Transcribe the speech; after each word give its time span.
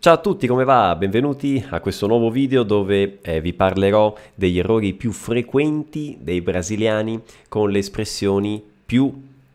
Ciao 0.00 0.14
a 0.14 0.16
tutti, 0.16 0.46
come 0.46 0.64
va? 0.64 0.96
Benvenuti 0.96 1.62
a 1.68 1.78
questo 1.80 2.06
nuovo 2.06 2.30
video 2.30 2.62
dove 2.62 3.18
eh, 3.20 3.42
vi 3.42 3.52
parlerò 3.52 4.16
degli 4.34 4.58
errori 4.58 4.94
più 4.94 5.12
frequenti 5.12 6.16
dei 6.22 6.40
brasiliani 6.40 7.20
con 7.50 7.70
le 7.70 7.80
espressioni 7.80 8.64
più 8.86 9.12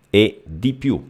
e 0.07 0.41
di 0.43 0.73
più. 0.73 1.03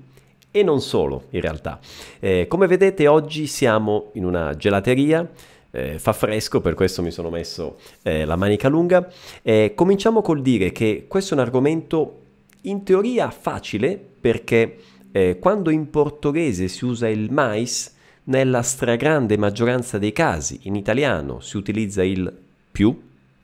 E 0.49 0.63
non 0.63 0.79
solo, 0.79 1.23
in 1.31 1.41
realtà. 1.41 1.81
Eh, 2.21 2.45
come 2.47 2.65
vedete 2.65 3.07
oggi 3.07 3.45
siamo 3.45 4.11
in 4.13 4.23
una 4.23 4.55
gelateria, 4.55 5.29
eh, 5.69 5.99
fa 5.99 6.13
fresco, 6.13 6.61
per 6.61 6.73
questo 6.73 7.01
mi 7.01 7.11
sono 7.11 7.29
messo 7.29 7.77
eh, 8.03 8.23
la 8.23 8.37
manica 8.37 8.69
lunga. 8.69 9.05
cominciamo 9.75 10.21
col 10.21 10.41
dire 10.41 10.71
che 10.71 11.07
questo 11.09 11.33
è 11.33 11.37
un 11.37 11.43
argomento 11.43 12.19
in 12.61 12.83
teoria 12.85 13.29
facile 13.31 13.99
perché 14.21 14.77
eh, 15.11 15.39
quando 15.39 15.71
in 15.71 15.89
portoghese 15.89 16.69
si 16.69 16.85
usa 16.85 17.09
il 17.09 17.31
mais, 17.33 17.94
nella 18.25 18.61
stragrande 18.61 19.37
maggioranza 19.37 19.97
dei 19.97 20.11
casi 20.11 20.59
in 20.63 20.75
italiano 20.75 21.39
si 21.39 21.57
utilizza 21.57 22.03
il 22.03 22.31
più, 22.71 22.97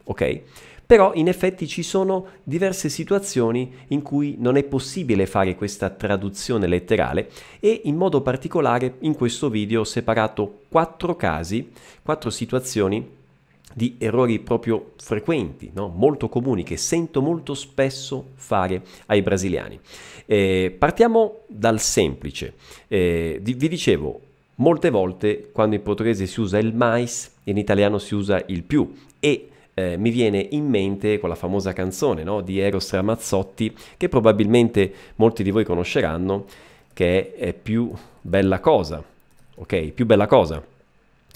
ok? 0.03 0.41
Però 0.85 1.13
in 1.13 1.29
effetti 1.29 1.67
ci 1.67 1.83
sono 1.83 2.25
diverse 2.43 2.89
situazioni 2.89 3.73
in 3.87 4.01
cui 4.01 4.35
non 4.37 4.57
è 4.57 4.63
possibile 4.63 5.25
fare 5.25 5.55
questa 5.55 5.89
traduzione 5.89 6.67
letterale 6.67 7.29
e 7.61 7.81
in 7.85 7.95
modo 7.95 8.21
particolare 8.21 8.95
in 8.99 9.15
questo 9.15 9.49
video 9.49 9.81
ho 9.81 9.85
separato 9.85 10.63
quattro 10.67 11.15
casi, 11.15 11.71
quattro 12.01 12.29
situazioni 12.29 13.19
di 13.73 13.95
errori 13.99 14.39
proprio 14.39 14.91
frequenti, 14.97 15.71
no? 15.73 15.87
molto 15.95 16.27
comuni, 16.27 16.63
che 16.63 16.75
sento 16.75 17.21
molto 17.21 17.53
spesso 17.53 18.31
fare 18.35 18.81
ai 19.05 19.21
brasiliani. 19.21 19.79
Eh, 20.25 20.75
partiamo 20.77 21.43
dal 21.47 21.79
semplice. 21.79 22.55
Eh, 22.89 23.39
vi 23.41 23.55
dicevo, 23.69 24.19
Molte 24.55 24.89
volte 24.89 25.49
quando 25.51 25.75
in 25.75 25.81
portoghese 25.81 26.25
si 26.25 26.39
usa 26.39 26.57
il 26.57 26.73
mais, 26.73 27.31
in 27.45 27.57
italiano 27.57 27.97
si 27.97 28.13
usa 28.13 28.43
il 28.47 28.63
più 28.63 28.93
e 29.19 29.49
eh, 29.73 29.97
mi 29.97 30.09
viene 30.09 30.45
in 30.51 30.67
mente 30.67 31.17
quella 31.19 31.35
famosa 31.35 31.73
canzone 31.73 32.23
no? 32.23 32.41
di 32.41 32.59
Eros 32.59 32.91
Ramazzotti 32.91 33.73
che 33.97 34.09
probabilmente 34.09 34.93
molti 35.15 35.43
di 35.43 35.49
voi 35.49 35.63
conosceranno 35.63 36.45
che 36.93 37.33
è, 37.33 37.47
è 37.47 37.53
più 37.53 37.91
bella 38.21 38.59
cosa, 38.59 39.03
ok? 39.55 39.91
Più 39.91 40.05
bella 40.05 40.27
cosa. 40.27 40.63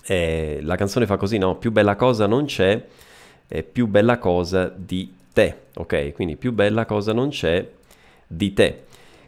Eh, 0.05 0.59
la 0.61 0.75
canzone 0.75 1.05
fa 1.05 1.17
così, 1.17 1.37
no? 1.37 1.55
Più 1.55 1.71
bella 1.71 1.95
cosa 1.95 2.27
non 2.27 2.45
c'è, 2.45 2.83
è 3.47 3.63
più 3.63 3.87
bella 3.87 4.17
cosa 4.19 4.71
di 4.75 5.11
te, 5.33 5.55
ok? 5.73 6.13
Quindi 6.13 6.35
più 6.35 6.51
bella 6.51 6.85
cosa 6.85 7.13
non 7.13 7.29
c'è 7.29 7.67
di 8.27 8.53
te. 8.53 8.84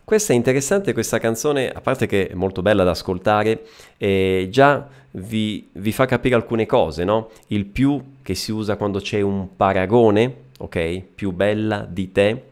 Questa 0.07 0.31
è 0.31 0.37
interessante, 0.37 0.93
questa 0.93 1.19
canzone, 1.19 1.69
a 1.69 1.81
parte 1.81 2.05
che 2.07 2.29
è 2.29 2.33
molto 2.33 2.61
bella 2.61 2.85
da 2.85 2.91
ascoltare, 2.91 3.65
eh, 3.97 4.47
già 4.49 4.87
vi, 5.11 5.67
vi, 5.73 5.91
fa 5.91 6.05
capire 6.05 6.33
alcune 6.33 6.65
cose, 6.65 7.03
no? 7.03 7.29
Il 7.47 7.65
più 7.65 8.01
che 8.21 8.33
si 8.33 8.53
usa 8.53 8.77
quando 8.77 9.01
c'è 9.01 9.19
un 9.19 9.57
paragone, 9.57 10.33
ok? 10.59 11.01
Più 11.13 11.33
bella 11.33 11.85
di 11.85 12.13
te, 12.13 12.43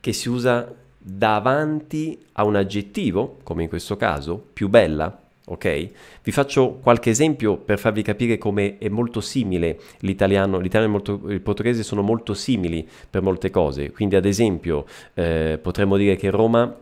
che 0.00 0.12
si 0.12 0.28
usa 0.28 0.68
davanti 0.98 2.18
a 2.32 2.44
un 2.44 2.56
aggettivo, 2.56 3.38
come 3.44 3.62
in 3.62 3.68
questo 3.68 3.96
caso, 3.96 4.44
più 4.52 4.68
bella, 4.68 5.16
ok? 5.44 5.90
Vi 6.24 6.32
faccio 6.32 6.80
qualche 6.82 7.10
esempio 7.10 7.56
per 7.56 7.78
farvi 7.78 8.02
capire 8.02 8.36
come 8.36 8.78
è 8.78 8.88
molto 8.88 9.20
simile 9.20 9.78
l'italiano, 10.00 10.58
l'italiano 10.58 11.00
e 11.28 11.34
il 11.34 11.40
portoghese 11.40 11.84
sono 11.84 12.02
molto 12.02 12.34
simili 12.34 12.84
per 13.08 13.22
molte 13.22 13.50
cose. 13.50 13.92
Quindi, 13.92 14.16
ad 14.16 14.24
esempio, 14.24 14.86
eh, 15.14 15.56
potremmo 15.62 15.96
dire 15.96 16.16
che 16.16 16.30
Roma 16.30 16.76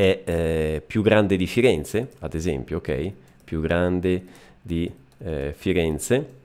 è 0.00 0.22
eh, 0.24 0.82
più 0.86 1.02
grande 1.02 1.36
di 1.36 1.46
Firenze, 1.46 2.12
ad 2.20 2.32
esempio, 2.34 2.78
ok? 2.78 3.12
Più 3.44 3.60
grande 3.60 4.22
di 4.62 4.90
eh, 5.18 5.52
Firenze 5.54 6.38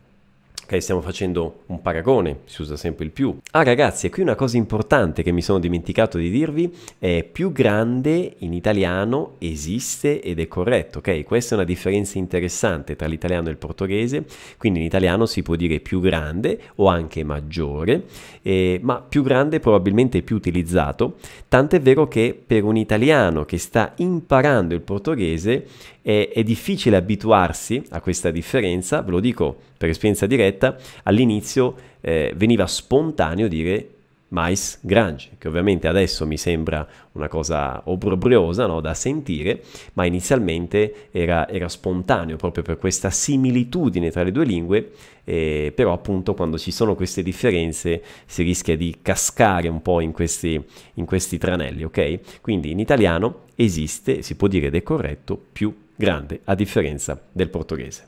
Ok, 0.68 0.82
stiamo 0.82 1.02
facendo 1.02 1.60
un 1.68 1.80
paragone, 1.80 2.40
si 2.46 2.64
usa 2.64 2.76
sempre 2.76 3.06
il 3.06 3.12
più. 3.12 3.38
Ah 3.52 3.62
ragazzi, 3.62 4.10
qui 4.10 4.24
una 4.24 4.34
cosa 4.34 4.58
importante 4.58 5.22
che 5.22 5.32
mi 5.32 5.44
sono 5.44 5.60
dimenticato 5.60 6.18
di 6.18 6.32
dirvi 6.32 6.76
è 6.98 7.24
più 7.24 7.52
grande 7.52 8.34
in 8.40 8.52
italiano 8.52 9.36
esiste 9.38 10.24
ed 10.24 10.40
è 10.40 10.48
corretto, 10.48 10.98
ok? 10.98 11.24
Questa 11.24 11.54
è 11.54 11.58
una 11.60 11.68
differenza 11.68 12.18
interessante 12.18 12.96
tra 12.96 13.06
l'italiano 13.06 13.50
e 13.50 13.52
il 13.52 13.58
portoghese, 13.58 14.26
quindi 14.58 14.80
in 14.80 14.86
italiano 14.86 15.28
si 15.28 15.44
può 15.44 15.56
dire 15.56 15.80
più 15.82 16.00
grande 16.00 16.60
o 16.78 16.88
anche 16.88 17.24
maggiore, 17.24 18.06
eh, 18.42 18.80
ma 18.82 19.06
più 19.08 19.22
grande 19.22 19.60
probabilmente 19.60 20.18
è 20.18 20.22
più 20.24 20.36
utilizzato, 20.36 21.18
tant'è 21.48 21.80
vero 21.80 22.08
che 22.08 22.36
per 22.44 22.64
un 22.64 22.76
italiano 22.76 23.46
che 23.46 23.60
sta 23.60 23.94
imparando 23.98 24.74
il 24.74 24.82
portoghese 24.82 25.68
è, 26.06 26.30
è 26.32 26.44
difficile 26.44 26.98
abituarsi 26.98 27.82
a 27.90 28.00
questa 28.00 28.30
differenza, 28.30 29.02
ve 29.02 29.10
lo 29.10 29.20
dico 29.20 29.58
per 29.76 29.90
esperienza 29.90 30.28
diretta, 30.28 30.78
all'inizio 31.02 31.76
eh, 32.02 32.32
veniva 32.36 32.68
spontaneo 32.68 33.48
dire 33.48 33.90
mais 34.28 34.80
grange, 34.82 35.32
che 35.40 35.48
ovviamente 35.48 35.88
adesso 35.88 36.28
mi 36.28 36.38
sembra 36.38 36.88
una 37.14 37.28
cosa 37.28 37.82
obbrobriosa 37.86 38.68
no, 38.68 38.82
da 38.82 38.94
sentire, 38.94 39.64
ma 39.94 40.06
inizialmente 40.06 41.10
era, 41.12 41.48
era, 41.48 41.70
spontaneo 41.70 42.36
proprio 42.36 42.64
per 42.64 42.78
questa 42.78 43.10
similitudine 43.10 44.12
tra 44.12 44.24
le 44.24 44.32
due 44.32 44.46
lingue, 44.46 44.92
eh, 45.24 45.72
però 45.74 45.94
appunto 45.94 46.34
quando 46.34 46.58
ci 46.60 46.72
sono 46.72 46.96
queste 46.96 47.24
differenze 47.24 48.04
si 48.26 48.44
rischia 48.44 48.76
di 48.76 48.98
cascare 49.02 49.70
un 49.70 49.82
po' 49.82 50.02
in 50.02 50.12
questi, 50.12 50.62
in 50.96 51.06
questi 51.06 51.38
tranelli, 51.38 51.84
ok? 51.84 52.42
Quindi 52.42 52.72
in 52.72 52.80
italiano 52.80 53.44
esiste, 53.56 54.22
si 54.22 54.36
può 54.36 54.48
dire 54.48 54.68
ed 54.68 54.76
è 54.76 54.84
corretto, 54.84 55.42
più 55.52 55.74
grande, 55.96 56.42
a 56.44 56.56
differenza 56.56 57.20
del 57.32 57.50
portoghese. 57.50 58.08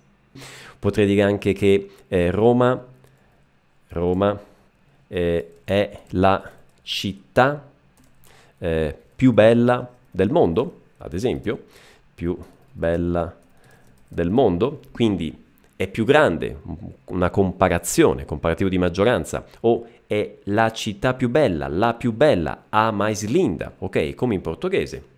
Potrei 0.80 1.06
dire 1.06 1.24
anche 1.24 1.54
che 1.54 1.90
eh, 2.08 2.32
Roma, 2.32 2.86
Roma 3.90 4.40
eh, 5.08 5.52
è 5.64 6.00
la 6.10 6.52
città 6.84 7.70
eh, 8.60 8.96
più 9.16 9.34
bella 9.34 9.90
del 10.12 10.30
mondo, 10.30 10.82
ad 10.98 11.14
esempio, 11.14 11.66
più 12.14 12.38
bella 12.72 13.36
del 14.08 14.30
mondo, 14.30 14.82
quindi 14.92 15.46
è 15.76 15.88
più 15.88 16.06
grande, 16.06 16.60
una 17.06 17.30
comparazione, 17.30 18.26
comparativo 18.26 18.70
di 18.70 18.78
maggioranza, 18.78 19.46
o 19.62 19.88
è 20.08 20.38
la 20.46 20.72
città 20.72 21.14
più 21.14 21.30
bella, 21.30 21.68
la 21.68 21.94
più 21.94 22.14
bella, 22.14 22.66
a 22.70 22.92
mais 22.92 23.26
linda, 23.26 23.72
ok? 23.78 24.16
Come 24.16 24.36
in 24.36 24.42
portoghese 24.42 25.16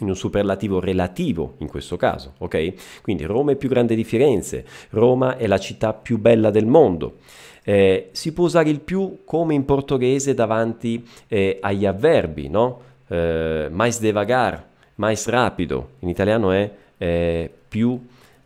in 0.00 0.08
un 0.08 0.16
superlativo 0.16 0.80
relativo 0.80 1.54
in 1.58 1.68
questo 1.68 1.96
caso, 1.96 2.34
ok? 2.38 3.00
Quindi 3.02 3.24
Roma 3.24 3.52
è 3.52 3.56
più 3.56 3.68
grande 3.68 3.94
di 3.94 4.04
Firenze, 4.04 4.64
Roma 4.90 5.36
è 5.36 5.46
la 5.46 5.58
città 5.58 5.92
più 5.92 6.18
bella 6.18 6.50
del 6.50 6.66
mondo. 6.66 7.16
Eh, 7.62 8.08
si 8.12 8.32
può 8.32 8.44
usare 8.44 8.70
il 8.70 8.80
più 8.80 9.20
come 9.24 9.54
in 9.54 9.64
portoghese 9.64 10.34
davanti 10.34 11.06
eh, 11.26 11.58
agli 11.60 11.84
avverbi, 11.84 12.48
no? 12.48 12.80
Eh, 13.08 13.68
mais 13.70 14.00
devagar, 14.00 14.66
mais 14.96 15.26
rapido, 15.26 15.90
in 16.00 16.08
italiano 16.08 16.50
è 16.50 16.70
eh, 16.96 17.50
più 17.68 18.00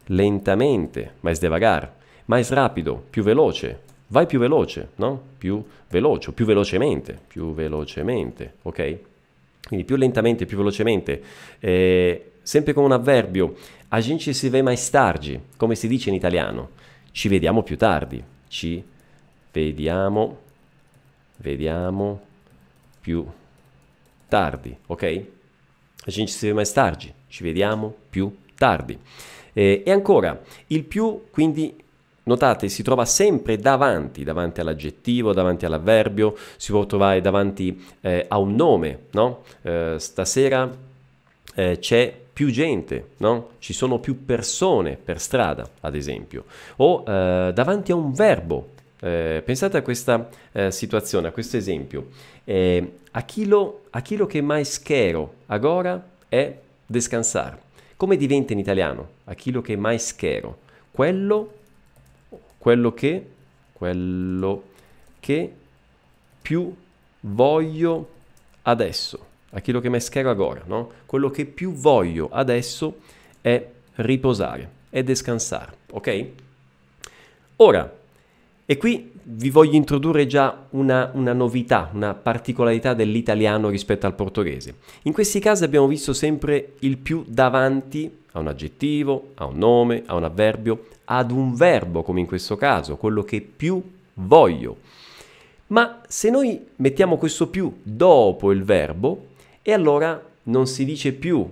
lentamente, 0.07 1.13
mais 1.21 1.39
devagar, 1.39 1.93
mais 2.27 2.51
rapido, 2.51 3.03
più 3.11 3.23
veloce, 3.23 3.81
vai 4.09 4.27
più 4.27 4.39
veloce, 4.39 4.91
no? 4.97 5.21
Più 5.39 5.65
veloce, 5.89 6.33
più 6.33 6.45
velocemente, 6.45 7.19
più 7.27 7.55
velocemente, 7.55 8.55
ok? 8.63 8.99
Quindi 9.67 9.85
più 9.85 9.97
lentamente, 9.97 10.45
più 10.45 10.57
velocemente, 10.57 11.23
eh, 11.61 12.33
sempre 12.43 12.73
con 12.73 12.85
un 12.85 12.93
avverbio, 12.93 13.57
a 13.89 14.01
gente 14.01 14.33
si 14.33 14.49
vede 14.49 14.63
mais 14.63 14.91
tardi, 14.91 15.41
come 15.57 15.75
si 15.75 15.87
dice 15.87 16.09
in 16.09 16.15
italiano, 16.15 16.71
ci 17.13 17.29
vediamo 17.29 17.63
più 17.63 17.77
tardi, 17.77 18.23
ci 18.49 18.83
vediamo, 19.53 20.39
vediamo 21.37 22.21
più 23.01 23.25
tardi, 24.29 24.77
ok? 24.87 25.03
A 26.05 26.11
gente 26.11 26.31
si 26.31 26.41
vede 26.47 26.55
mais 26.55 26.73
tardi, 26.73 27.13
ci 27.29 27.43
vediamo 27.43 27.95
più 28.11 28.35
tardi. 28.57 28.99
Eh, 29.53 29.83
e 29.85 29.91
ancora, 29.91 30.41
il 30.69 30.85
più 30.85 31.25
quindi 31.31 31.77
Notate, 32.25 32.69
si 32.69 32.85
trova 32.85 33.05
sempre 33.05 33.57
davanti, 33.57 34.23
davanti 34.23 34.61
all'aggettivo, 34.61 35.33
davanti 35.33 35.65
all'avverbio, 35.67 36.37
si 36.57 36.71
può 36.71 36.87
trovare 36.87 37.21
davanti 37.21 37.85
eh, 38.01 38.27
a 38.29 38.39
un 38.39 38.55
nome, 38.55 39.07
no? 39.11 39.43
Eh, 39.63 39.97
stasera 39.99 40.71
eh, 41.55 41.79
c'è 41.81 42.17
più 42.33 42.51
gente, 42.51 43.09
no? 43.17 43.51
Ci 43.59 43.73
sono 43.73 43.99
più 43.99 44.25
persone 44.25 44.97
per 45.03 45.21
strada, 45.21 45.69
ad 45.81 45.97
esempio. 45.97 46.45
O 46.77 47.03
eh, 47.05 47.51
davanti 47.53 47.91
a 47.91 47.97
un 47.97 48.13
verbo. 48.13 48.69
Eh, 49.01 49.43
pensate 49.45 49.79
a 49.79 49.83
questa 49.83 50.29
eh, 50.53 50.71
situazione, 50.71 51.27
a 51.27 51.33
questo 51.33 51.57
esempio. 51.57 52.07
aquilo, 53.11 53.81
aquilo 53.91 54.27
che 54.27 54.41
mai 54.41 54.65
schero 54.65 55.35
agora 55.47 56.01
è 56.29 56.57
descansar. 56.87 57.59
Come 57.97 58.17
diventa 58.17 58.53
in 58.53 58.61
italiano? 58.61 59.09
Aquilo 59.25 59.61
che 59.61 59.75
mai 59.75 59.99
schero. 59.99 60.59
Quello 60.93 61.61
quello 62.63 62.95
che, 62.95 63.27
quello 63.73 64.63
che 65.19 65.53
più 66.41 66.73
voglio 67.19 68.09
adesso, 68.63 69.27
aquilo 69.51 69.81
che 69.81 69.89
me 69.89 69.99
schero 69.99 70.31
agora, 70.31 70.63
no? 70.67 70.93
Quello 71.05 71.29
che 71.29 71.45
più 71.45 71.73
voglio 71.73 72.29
adesso 72.31 73.01
è 73.41 73.69
riposare, 73.97 74.71
e 74.91 75.03
descansar, 75.03 75.75
ok? 75.91 76.27
Ora, 77.57 77.93
e 78.65 78.77
qui 78.77 79.11
vi 79.25 79.51
voglio 79.51 79.75
introdurre 79.75 80.29
già 80.29 80.67
una, 80.71 81.11
una, 81.15 81.33
novità, 81.33 81.91
una 81.93 82.15
particolarità 82.15 82.95
dell'italiano 82.95 83.71
rispetto 83.71 84.07
al 84.07 84.15
portoghese. 84.15 84.77
In 85.03 85.13
questi 85.13 85.41
casi 85.41 85.65
abbiamo 85.65 85.89
visto 85.89 86.13
sempre 86.13 86.75
il 86.79 86.97
più 86.99 87.25
davanti 87.27 88.22
a 88.33 88.39
un 88.39 88.49
aggettivo, 88.49 89.31
a 89.35 89.47
un 89.47 89.59
nome, 89.59 90.03
a 90.07 90.15
un 90.15 90.25
avverbio, 90.25 90.87
ad 91.05 91.31
un 91.31 91.55
verbo, 91.55 92.03
come 92.03 92.21
in 92.21 92.27
questo 92.27 92.57
caso, 92.57 92.97
quello 92.97 93.23
che 93.23 93.41
più 93.41 93.83
voglio. 94.15 94.77
Ma 95.69 96.01
se 96.07 96.31
noi 96.31 96.61
mettiamo 96.77 97.17
questo 97.17 97.49
più 97.49 97.81
dopo 97.83 98.53
il 98.53 98.63
verbo, 98.63 99.27
e 99.63 99.73
allora 99.73 100.23
non 100.45 100.67
si 100.67 100.85
dice 100.85 101.13
più 101.13 101.49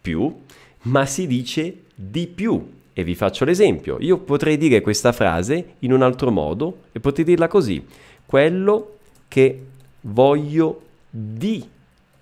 più, 0.00 0.34
ma 0.82 1.06
si 1.06 1.26
dice 1.26 1.82
di 1.94 2.26
più. 2.26 2.78
E 2.92 3.04
vi 3.04 3.14
faccio 3.14 3.44
l'esempio. 3.44 3.98
Io 4.00 4.18
potrei 4.18 4.56
dire 4.56 4.80
questa 4.80 5.12
frase 5.12 5.74
in 5.80 5.92
un 5.92 6.02
altro 6.02 6.30
modo 6.30 6.82
e 6.92 7.00
potrei 7.00 7.24
dirla 7.24 7.48
così. 7.48 7.84
Quello 8.26 8.96
che 9.28 9.66
voglio 10.02 10.82
di 11.08 11.64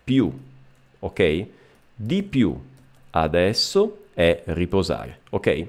più. 0.04 0.30
Ok? 1.00 1.46
Di 1.94 2.22
più 2.22 2.56
adesso 3.10 4.04
è 4.14 4.42
riposare. 4.46 5.20
Ok? 5.30 5.64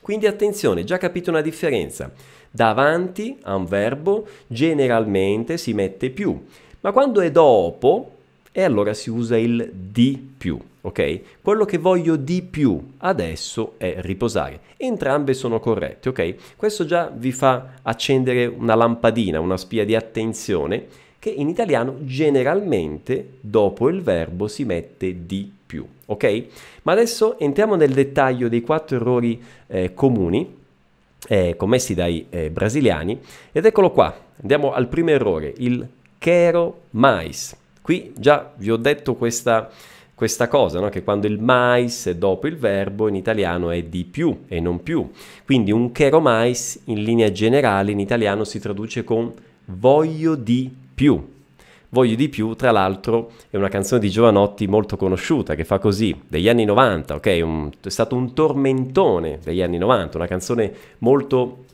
Quindi 0.00 0.26
attenzione, 0.26 0.84
già 0.84 0.98
capito 0.98 1.30
una 1.30 1.40
differenza. 1.40 2.10
Davanti 2.50 3.38
a 3.42 3.54
un 3.54 3.66
verbo 3.66 4.26
generalmente 4.46 5.56
si 5.56 5.72
mette 5.72 6.10
più, 6.10 6.46
ma 6.80 6.90
quando 6.92 7.20
è 7.20 7.30
dopo, 7.30 8.12
e 8.50 8.62
allora 8.62 8.92
si 8.94 9.10
usa 9.10 9.36
il 9.36 9.70
di 9.72 10.32
più 10.36 10.60
ok? 10.80 11.20
Quello 11.42 11.64
che 11.64 11.78
voglio 11.78 12.16
di 12.16 12.42
più 12.42 12.92
adesso 12.98 13.74
è 13.76 13.96
riposare. 13.98 14.60
Entrambe 14.76 15.34
sono 15.34 15.60
corrette, 15.60 16.08
ok? 16.08 16.34
Questo 16.56 16.84
già 16.84 17.10
vi 17.14 17.32
fa 17.32 17.74
accendere 17.82 18.46
una 18.46 18.74
lampadina, 18.74 19.40
una 19.40 19.56
spia 19.56 19.84
di 19.84 19.94
attenzione 19.94 20.86
che 21.18 21.30
in 21.30 21.48
italiano 21.48 21.96
generalmente 22.00 23.38
dopo 23.40 23.88
il 23.88 24.00
verbo 24.00 24.48
si 24.48 24.64
mette 24.64 25.26
di 25.26 25.52
più, 25.70 25.86
ok? 26.06 26.44
Ma 26.82 26.90
adesso 26.90 27.38
entriamo 27.38 27.76
nel 27.76 27.92
dettaglio 27.92 28.48
dei 28.48 28.60
quattro 28.60 28.96
errori 28.96 29.40
eh, 29.68 29.94
comuni 29.94 30.58
eh, 31.28 31.54
commessi 31.56 31.94
dai 31.94 32.26
eh, 32.28 32.50
brasiliani 32.50 33.20
ed 33.52 33.64
eccolo 33.64 33.92
qua. 33.92 34.12
Andiamo 34.40 34.72
al 34.72 34.88
primo 34.88 35.10
errore, 35.10 35.54
il 35.58 35.86
quero 36.18 36.86
mais. 36.90 37.56
Qui 37.80 38.12
già 38.18 38.52
vi 38.56 38.72
ho 38.72 38.76
detto 38.76 39.14
questa 39.14 39.70
questa 40.20 40.48
cosa, 40.48 40.80
no? 40.80 40.90
che 40.90 41.02
quando 41.02 41.26
il 41.26 41.40
mais 41.40 42.06
è 42.06 42.14
dopo 42.14 42.46
il 42.46 42.56
verbo 42.56 43.08
in 43.08 43.14
italiano 43.14 43.70
è 43.70 43.82
di 43.84 44.04
più 44.04 44.40
e 44.48 44.60
non 44.60 44.82
più. 44.82 45.10
Quindi 45.46 45.72
un 45.72 45.92
quero 45.92 46.20
mais 46.20 46.78
in 46.86 47.02
linea 47.02 47.32
generale 47.32 47.92
in 47.92 48.00
italiano 48.00 48.44
si 48.44 48.60
traduce 48.60 49.02
con 49.02 49.32
voglio 49.64 50.34
di 50.34 50.70
più. 50.94 51.39
Voglio 51.92 52.14
di 52.14 52.28
più, 52.28 52.54
tra 52.54 52.70
l'altro, 52.70 53.32
è 53.50 53.56
una 53.56 53.68
canzone 53.68 54.00
di 54.00 54.10
Giovanotti 54.10 54.68
molto 54.68 54.96
conosciuta 54.96 55.56
che 55.56 55.64
fa 55.64 55.80
così, 55.80 56.16
degli 56.28 56.48
anni 56.48 56.64
90, 56.64 57.16
ok? 57.16 57.40
Un, 57.42 57.70
è 57.82 57.88
stato 57.88 58.14
un 58.14 58.32
tormentone 58.32 59.40
degli 59.42 59.60
anni 59.60 59.76
90, 59.76 60.16
una 60.16 60.28
canzone 60.28 60.72
molto 60.98 61.64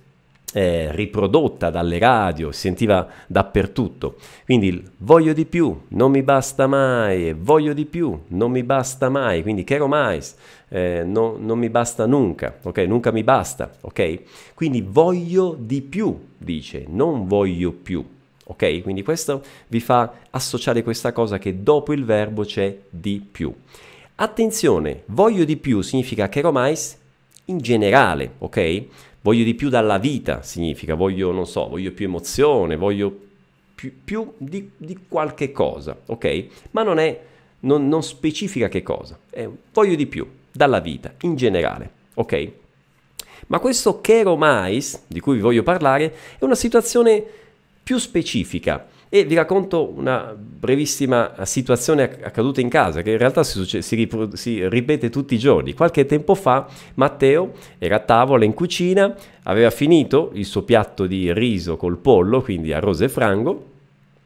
eh, 0.54 0.90
riprodotta 0.92 1.68
dalle 1.68 1.98
radio, 1.98 2.50
si 2.50 2.60
sentiva 2.60 3.06
dappertutto. 3.26 4.16
Quindi 4.46 4.82
voglio 4.98 5.34
di 5.34 5.44
più, 5.44 5.82
non 5.88 6.12
mi 6.12 6.22
basta 6.22 6.66
mai, 6.66 7.34
voglio 7.34 7.74
di 7.74 7.84
più, 7.84 8.18
non 8.28 8.50
mi 8.50 8.62
basta 8.62 9.10
mai, 9.10 9.42
quindi 9.42 9.64
quero 9.64 9.86
mais, 9.86 10.34
eh, 10.68 11.02
no, 11.04 11.36
non 11.38 11.58
mi 11.58 11.68
basta 11.68 12.06
nunca, 12.06 12.56
ok? 12.62 12.78
Nunca 12.78 13.10
mi 13.10 13.22
basta, 13.22 13.70
ok? 13.82 14.54
Quindi 14.54 14.80
voglio 14.80 15.54
di 15.58 15.82
più, 15.82 16.18
dice, 16.38 16.86
non 16.88 17.26
voglio 17.26 17.70
più. 17.72 18.02
Ok? 18.48 18.82
Quindi 18.82 19.02
questo 19.02 19.42
vi 19.68 19.80
fa 19.80 20.12
associare 20.30 20.82
questa 20.82 21.12
cosa 21.12 21.38
che 21.38 21.62
dopo 21.62 21.92
il 21.92 22.04
verbo 22.04 22.44
c'è 22.44 22.76
di 22.88 23.24
più. 23.30 23.52
Attenzione, 24.16 25.02
voglio 25.06 25.44
di 25.44 25.56
più 25.56 25.82
significa 25.82 26.28
che 26.28 26.42
mais 26.50 26.98
in 27.46 27.58
generale, 27.58 28.34
ok? 28.38 28.84
Voglio 29.20 29.44
di 29.44 29.54
più 29.54 29.68
dalla 29.68 29.98
vita, 29.98 30.42
significa, 30.42 30.94
voglio, 30.94 31.32
non 31.32 31.46
so, 31.46 31.68
voglio 31.68 31.92
più 31.92 32.06
emozione, 32.06 32.76
voglio 32.76 33.24
più, 33.74 33.92
più 34.04 34.32
di, 34.38 34.70
di, 34.76 34.98
qualche 35.08 35.52
cosa, 35.52 35.96
ok? 36.06 36.46
Ma 36.70 36.82
non 36.82 36.98
è, 36.98 37.20
non, 37.60 37.88
non 37.88 38.02
specifica 38.02 38.68
che 38.68 38.82
cosa, 38.82 39.18
è 39.28 39.48
voglio 39.72 39.96
di 39.96 40.06
più 40.06 40.26
dalla 40.50 40.80
vita, 40.80 41.12
in 41.22 41.36
generale, 41.36 41.90
ok? 42.14 42.50
Ma 43.48 43.58
questo 43.58 44.00
Kero 44.00 44.36
Mais, 44.36 45.02
di 45.06 45.20
cui 45.20 45.34
vi 45.34 45.42
voglio 45.42 45.62
parlare, 45.62 46.14
è 46.38 46.44
una 46.44 46.54
situazione 46.54 47.24
più 47.86 47.98
specifica 47.98 48.84
e 49.08 49.24
vi 49.24 49.36
racconto 49.36 49.88
una 49.96 50.34
brevissima 50.36 51.34
situazione 51.44 52.02
accaduta 52.02 52.60
in 52.60 52.68
casa, 52.68 53.00
che 53.00 53.12
in 53.12 53.18
realtà 53.18 53.44
si, 53.44 53.80
si, 53.80 53.94
ripro- 53.94 54.34
si, 54.34 54.68
ripete 54.68 55.08
tutti 55.08 55.34
i 55.34 55.38
giorni. 55.38 55.72
Qualche 55.72 56.04
tempo 56.04 56.34
fa 56.34 56.66
Matteo 56.94 57.52
era 57.78 57.94
a 57.94 58.00
tavola 58.00 58.44
in 58.44 58.54
cucina, 58.54 59.14
aveva 59.44 59.70
finito 59.70 60.32
il 60.34 60.44
suo 60.46 60.62
piatto 60.62 61.06
di 61.06 61.32
riso 61.32 61.76
col 61.76 61.98
pollo, 61.98 62.42
quindi 62.42 62.72
arroz 62.72 63.02
e 63.02 63.08
frango, 63.08 63.66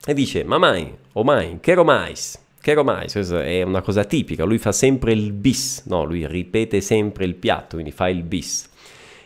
e 0.07 0.15
dice, 0.15 0.43
mamai, 0.43 0.95
omai, 1.13 1.59
che 1.61 1.75
mais, 1.85 2.43
che 2.59 2.83
mais, 2.83 3.13
questa 3.13 3.45
è 3.45 3.61
una 3.61 3.83
cosa 3.83 4.05
tipica, 4.05 4.45
lui 4.45 4.57
fa 4.57 4.73
sempre 4.73 5.13
il 5.13 5.33
bis, 5.33 5.85
no, 5.85 6.05
lui 6.05 6.27
ripete 6.27 6.81
sempre 6.81 7.27
il 7.27 7.35
piatto, 7.35 7.75
quindi 7.75 7.93
fa 7.93 8.09
il 8.09 8.23
bis. 8.23 8.70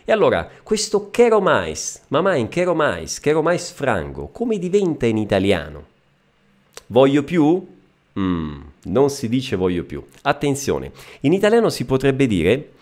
E 0.07 0.11
allora, 0.11 0.47
questo 0.61 1.09
quero 1.09 1.41
mais, 1.41 1.99
mamma 2.09 2.35
in 2.35 2.47
quero 2.47 2.75
mais, 2.75 3.19
quero 3.19 3.41
mais 3.41 3.71
frango, 3.71 4.27
come 4.27 4.59
diventa 4.59 5.07
in 5.07 5.17
italiano? 5.17 5.83
Voglio 6.85 7.23
più? 7.23 7.65
Mm, 8.19 8.61
non 8.83 9.09
si 9.09 9.27
dice 9.27 9.55
voglio 9.55 9.83
più. 9.83 10.05
Attenzione, 10.21 10.91
in 11.21 11.33
italiano 11.33 11.69
si 11.69 11.85
potrebbe 11.85 12.27
dire 12.27 12.73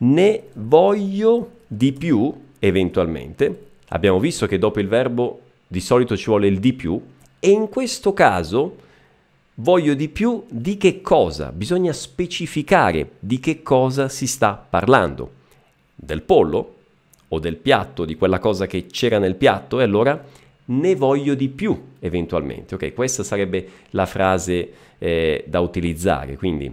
ne 0.00 0.48
voglio 0.52 1.52
di 1.66 1.94
più, 1.94 2.30
eventualmente. 2.58 3.68
Abbiamo 3.88 4.20
visto 4.20 4.46
che 4.46 4.58
dopo 4.58 4.78
il 4.78 4.88
verbo 4.88 5.40
di 5.66 5.80
solito 5.80 6.14
ci 6.14 6.26
vuole 6.26 6.46
il 6.46 6.60
di 6.60 6.74
più 6.74 7.00
e 7.40 7.48
in 7.48 7.70
questo 7.70 8.12
caso 8.12 8.76
voglio 9.54 9.94
di 9.94 10.10
più 10.10 10.44
di 10.46 10.76
che 10.76 11.00
cosa? 11.00 11.52
Bisogna 11.52 11.94
specificare 11.94 13.12
di 13.18 13.40
che 13.40 13.62
cosa 13.62 14.10
si 14.10 14.26
sta 14.26 14.52
parlando 14.68 15.36
del 15.96 16.22
pollo 16.22 16.74
o 17.28 17.38
del 17.40 17.56
piatto, 17.56 18.04
di 18.04 18.14
quella 18.14 18.38
cosa 18.38 18.66
che 18.66 18.86
c'era 18.86 19.18
nel 19.18 19.34
piatto, 19.34 19.80
e 19.80 19.82
allora 19.82 20.22
ne 20.66 20.94
voglio 20.94 21.34
di 21.34 21.48
più 21.48 21.80
eventualmente. 21.98 22.74
Ok, 22.74 22.94
questa 22.94 23.24
sarebbe 23.24 23.68
la 23.90 24.06
frase 24.06 24.70
eh, 24.98 25.44
da 25.46 25.60
utilizzare, 25.60 26.36
quindi 26.36 26.72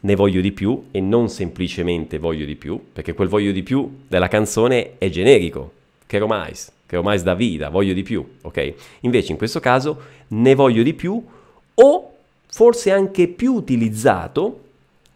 ne 0.00 0.14
voglio 0.14 0.40
di 0.40 0.52
più 0.52 0.86
e 0.90 1.00
non 1.00 1.28
semplicemente 1.28 2.18
voglio 2.18 2.44
di 2.44 2.56
più, 2.56 2.80
perché 2.92 3.14
quel 3.14 3.28
voglio 3.28 3.52
di 3.52 3.62
più 3.62 4.00
della 4.06 4.28
canzone 4.28 4.98
è 4.98 5.08
generico, 5.10 5.72
che 6.06 6.24
mais, 6.24 6.72
che 6.86 7.00
mais 7.00 7.22
da 7.22 7.34
vita, 7.34 7.68
voglio 7.68 7.92
di 7.92 8.02
più, 8.02 8.26
ok? 8.42 8.74
Invece 9.00 9.32
in 9.32 9.38
questo 9.38 9.60
caso 9.60 10.00
ne 10.28 10.54
voglio 10.54 10.82
di 10.82 10.94
più 10.94 11.22
o 11.74 12.12
forse 12.50 12.90
anche 12.90 13.28
più 13.28 13.54
utilizzato 13.54 14.66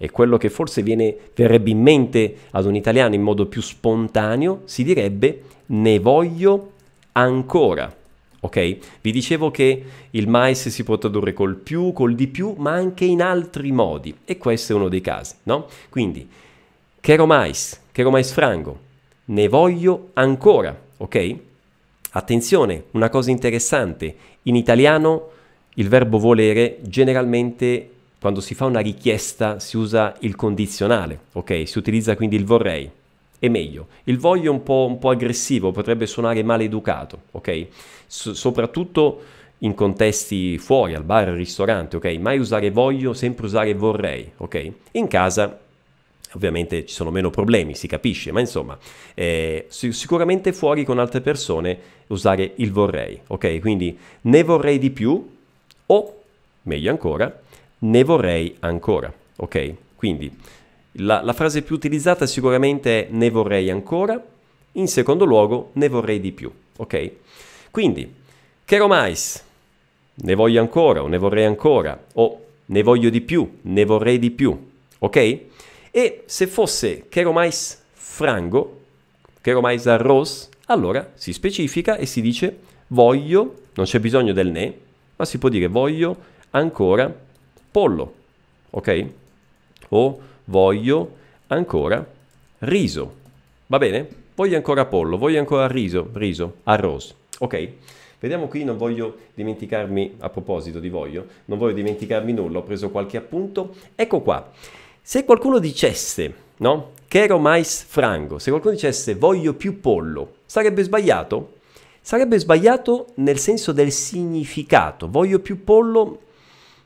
e 0.03 0.11
quello 0.11 0.37
che 0.37 0.51
forse 0.51 0.83
viene, 0.83 1.15
verrebbe 1.33 1.71
in 1.71 1.81
mente 1.81 2.35
ad 2.51 2.67
un 2.67 2.75
italiano 2.75 3.15
in 3.15 3.23
modo 3.23 3.47
più 3.47 3.63
spontaneo, 3.63 4.63
si 4.65 4.83
direbbe 4.83 5.43
ne 5.67 6.01
voglio 6.01 6.73
ancora. 7.13 7.95
Ok? 8.41 8.79
Vi 9.01 9.13
dicevo 9.13 9.53
che 9.53 9.85
il 10.11 10.27
mais 10.27 10.71
si 10.71 10.83
può 10.83 10.99
tradurre 10.99 11.33
col 11.33 11.55
più, 11.55 11.93
col 11.93 12.17
di 12.17 12.27
più, 12.27 12.57
ma 12.59 12.73
anche 12.73 13.05
in 13.05 13.23
altri 13.23 13.71
modi 13.71 14.13
e 14.25 14.39
questo 14.39 14.73
è 14.73 14.75
uno 14.75 14.89
dei 14.89 15.01
casi, 15.01 15.37
no? 15.45 15.69
Quindi, 15.89 16.29
quero 17.01 17.25
mais, 17.25 17.81
quero 17.93 18.11
mais 18.11 18.33
frango, 18.33 18.77
ne 19.27 19.47
voglio 19.47 20.09
ancora, 20.15 20.77
ok? 20.97 21.37
Attenzione, 22.11 22.87
una 22.91 23.09
cosa 23.09 23.31
interessante, 23.31 24.17
in 24.43 24.57
italiano 24.57 25.29
il 25.75 25.89
verbo 25.89 26.19
volere 26.19 26.79
generalmente 26.83 27.89
quando 28.23 28.41
si 28.41 28.55
fa 28.55 28.67
una 28.67 28.79
richiesta 28.79 29.59
si 29.59 29.77
usa 29.77 30.15
il 30.21 30.37
condizionale, 30.37 31.23
ok? 31.33 31.67
Si 31.67 31.77
utilizza 31.77 32.15
quindi 32.15 32.37
il 32.37 32.45
vorrei. 32.45 32.89
È 33.37 33.49
meglio. 33.49 33.89
Il 34.05 34.21
voglio 34.21 34.45
è 34.45 34.55
un 34.55 34.63
po', 34.63 34.87
un 34.89 35.01
po 35.01 35.11
aggressivo, 35.11 35.73
potrebbe 35.73 36.07
suonare 36.07 36.45
maleducato, 36.45 37.23
ok? 37.33 37.67
S- 38.07 38.31
soprattutto 38.31 39.23
in 39.59 39.75
contesti 39.75 40.57
fuori, 40.59 40.95
al 40.95 41.03
bar, 41.03 41.31
al 41.31 41.35
ristorante, 41.35 41.97
ok? 41.97 42.05
Mai 42.21 42.39
usare 42.39 42.71
voglio, 42.71 43.13
sempre 43.13 43.47
usare 43.47 43.75
vorrei, 43.75 44.31
ok? 44.37 44.73
In 44.93 45.09
casa 45.09 45.59
ovviamente 46.35 46.87
ci 46.87 46.95
sono 46.95 47.11
meno 47.11 47.29
problemi, 47.29 47.75
si 47.75 47.89
capisce, 47.89 48.31
ma 48.31 48.39
insomma, 48.39 48.79
eh, 49.15 49.67
sicuramente 49.69 50.53
fuori 50.53 50.85
con 50.85 51.01
altre 51.01 51.21
persone 51.23 51.77
usare 52.07 52.53
il 52.55 52.71
vorrei, 52.71 53.21
ok? 53.27 53.59
Quindi 53.59 53.99
ne 54.21 54.43
vorrei 54.45 54.79
di 54.79 54.91
più 54.91 55.29
o, 55.87 56.23
meglio 56.63 56.91
ancora, 56.93 57.42
ne 57.83 58.05
vorrei 58.05 58.57
ancora, 58.61 59.13
ok? 59.37 59.75
Quindi 59.97 60.31
La, 60.97 61.23
la 61.23 61.33
frase 61.33 61.63
più 61.63 61.75
utilizzata 61.75 62.27
sicuramente 62.27 63.07
è 63.07 63.11
ne 63.11 63.31
vorrei 63.31 63.71
ancora, 63.71 64.23
in 64.73 64.89
secondo 64.89 65.25
luogo 65.25 65.71
ne 65.75 65.89
vorrei 65.89 66.21
di 66.21 66.33
più, 66.33 66.53
ok? 66.77 67.11
Quindi, 67.71 68.07
quero 68.67 68.89
mais, 68.89 69.43
ne 70.15 70.35
voglio 70.35 70.61
ancora 70.61 71.03
o 71.03 71.09
ne 71.09 71.17
vorrei 71.17 71.47
ancora, 71.47 71.99
o 72.15 72.45
ne 72.67 72.83
voglio 72.83 73.09
di 73.09 73.23
più, 73.23 73.59
ne 73.63 73.85
vorrei 73.87 74.19
di 74.19 74.31
più, 74.31 74.55
ok? 74.99 75.39
E 75.91 76.23
se 76.27 76.47
fosse 76.47 77.07
quero 77.09 77.33
mais 77.33 77.83
frango, 77.93 78.81
quero 79.41 79.63
mais 79.63 79.87
arroz, 79.87 80.51
allora 80.67 81.13
si 81.15 81.33
specifica 81.33 81.97
e 81.97 82.05
si 82.05 82.21
dice 82.21 82.59
voglio, 82.89 83.55
non 83.77 83.87
c'è 83.87 83.99
bisogno 83.99 84.35
del 84.35 84.51
ne, 84.51 84.75
ma 85.17 85.25
si 85.25 85.39
può 85.39 85.49
dire 85.49 85.69
voglio 85.69 86.17
ancora 86.51 87.31
pollo, 87.73 88.13
ok? 88.71 89.07
O 89.89 90.21
voglio 90.45 91.17
ancora 91.47 92.07
riso, 92.59 93.15
va 93.67 93.79
bene? 93.79 94.07
Voglio 94.35 94.57
ancora 94.57 94.85
pollo, 94.85 95.17
voglio 95.17 95.39
ancora 95.39 95.67
riso, 95.67 96.11
riso, 96.13 96.57
arroz, 96.65 97.15
ok? 97.39 97.69
Vediamo 98.21 98.47
qui, 98.47 98.63
non 98.63 98.77
voglio 98.77 99.17
dimenticarmi, 99.35 100.17
a 100.19 100.29
proposito 100.29 100.79
di 100.79 100.89
voglio, 100.89 101.27
non 101.47 101.59
voglio 101.59 101.75
dimenticarmi 101.75 102.33
nulla, 102.33 102.59
ho 102.59 102.63
preso 102.63 102.91
qualche 102.91 103.17
appunto. 103.17 103.75
Ecco 103.97 104.21
qua, 104.21 104.53
se 105.01 105.25
qualcuno 105.25 105.59
dicesse, 105.59 106.35
no? 106.59 106.91
Quero 107.09 107.39
mais 107.39 107.83
frango, 107.83 108.39
se 108.39 108.51
qualcuno 108.51 108.75
dicesse 108.75 109.15
voglio 109.15 109.55
più 109.55 109.81
pollo, 109.81 110.37
sarebbe 110.47 110.83
sbagliato? 110.83 111.55
Sarebbe 112.01 112.39
sbagliato 112.39 113.09
nel 113.17 113.39
senso 113.39 113.73
del 113.73 113.93
significato. 113.93 115.09
Voglio 115.09 115.39
più 115.39 115.65
pollo 115.65 116.21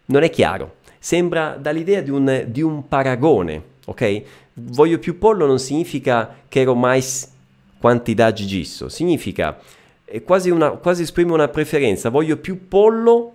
non 0.06 0.22
è 0.22 0.30
chiaro. 0.30 0.76
Sembra 0.98 1.56
dall'idea 1.58 2.00
di 2.00 2.10
un, 2.10 2.44
di 2.48 2.62
un 2.62 2.88
paragone, 2.88 3.62
ok? 3.84 4.22
Voglio 4.54 4.98
più 4.98 5.18
pollo 5.18 5.46
non 5.46 5.58
significa 5.58 6.34
quero 6.48 6.74
mais 6.74 7.32
quantità 7.78 8.32
gisso, 8.32 8.88
significa 8.88 9.58
è 10.04 10.22
quasi, 10.22 10.50
una, 10.50 10.70
quasi 10.70 11.02
esprime 11.02 11.32
una 11.32 11.48
preferenza, 11.48 12.08
voglio 12.08 12.36
più 12.36 12.68
pollo 12.68 13.32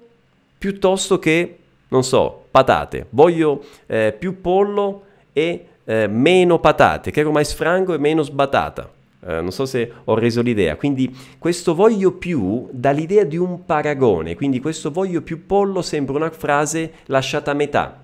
piuttosto 0.57 1.19
che, 1.19 1.57
non 1.89 2.03
so, 2.03 2.45
patate, 2.49 3.07
voglio 3.09 3.63
eh, 3.87 4.15
più 4.17 4.41
pollo 4.41 5.03
e 5.33 5.67
eh, 5.83 6.07
meno 6.07 6.59
patate, 6.59 7.11
che 7.11 7.19
ero 7.19 7.31
mais 7.31 7.53
frango 7.53 7.93
e 7.93 7.97
meno 7.97 8.23
sbatata. 8.23 8.89
Eh, 9.25 9.41
non 9.41 9.51
so 9.51 9.65
se 9.65 9.91
ho 10.03 10.15
reso 10.15 10.41
l'idea. 10.41 10.75
Quindi 10.75 11.15
questo 11.37 11.75
voglio 11.75 12.13
più 12.13 12.67
dà 12.71 12.91
l'idea 12.91 13.23
di 13.23 13.37
un 13.37 13.65
paragone. 13.65 14.35
Quindi 14.35 14.59
questo 14.59 14.91
voglio 14.91 15.21
più 15.21 15.45
pollo 15.45 15.81
sembra 15.81 16.15
una 16.15 16.31
frase 16.31 16.93
lasciata 17.05 17.51
a 17.51 17.55
metà. 17.55 18.03